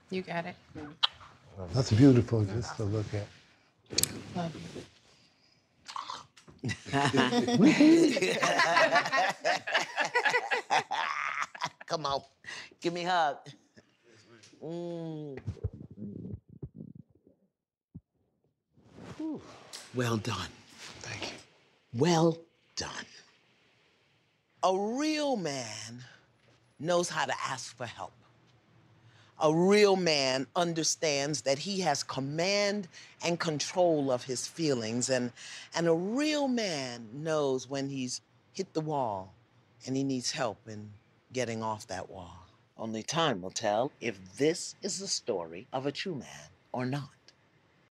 you. 0.09 0.17
You 0.17 0.21
got 0.23 0.45
it. 0.47 0.55
That's 1.73 1.91
beautiful 1.91 2.43
just 2.45 2.75
to 2.77 2.83
look 2.83 3.05
at. 3.13 3.27
Love 4.35 4.55
you. 4.55 4.81
Come 11.87 12.05
on, 12.05 12.21
give 12.81 12.93
me 12.93 13.05
a 13.05 13.09
hug. 13.09 13.37
Mm. 14.63 15.37
Well 19.93 20.17
done. 20.17 20.49
Thank 20.99 21.31
you. 21.31 21.37
Well 21.93 22.37
done. 22.75 23.05
A 24.63 24.77
real 24.77 25.37
man 25.37 26.03
knows 26.79 27.09
how 27.09 27.25
to 27.25 27.33
ask 27.47 27.75
for 27.75 27.85
help. 27.85 28.13
A 29.39 29.53
real 29.53 29.95
man 29.95 30.47
understands 30.55 31.41
that 31.41 31.59
he 31.59 31.81
has 31.81 32.01
command 32.01 32.87
and 33.23 33.39
control 33.39 34.11
of 34.11 34.23
his 34.23 34.47
feelings, 34.47 35.09
and, 35.09 35.31
and 35.75 35.87
a 35.87 35.93
real 35.93 36.47
man 36.47 37.07
knows 37.13 37.69
when 37.69 37.89
he's 37.89 38.21
hit 38.53 38.73
the 38.73 38.81
wall 38.81 39.35
and 39.85 39.95
he 39.95 40.03
needs 40.03 40.31
help 40.31 40.67
in 40.67 40.91
getting 41.33 41.61
off 41.61 41.85
that 41.87 42.09
wall. 42.09 42.47
Only 42.77 43.03
time 43.03 43.41
will 43.41 43.51
tell 43.51 43.91
if 44.01 44.37
this 44.37 44.75
is 44.81 44.99
the 44.99 45.07
story 45.07 45.67
of 45.71 45.85
a 45.85 45.91
true 45.91 46.15
man 46.15 46.49
or 46.71 46.85
not. 46.85 47.16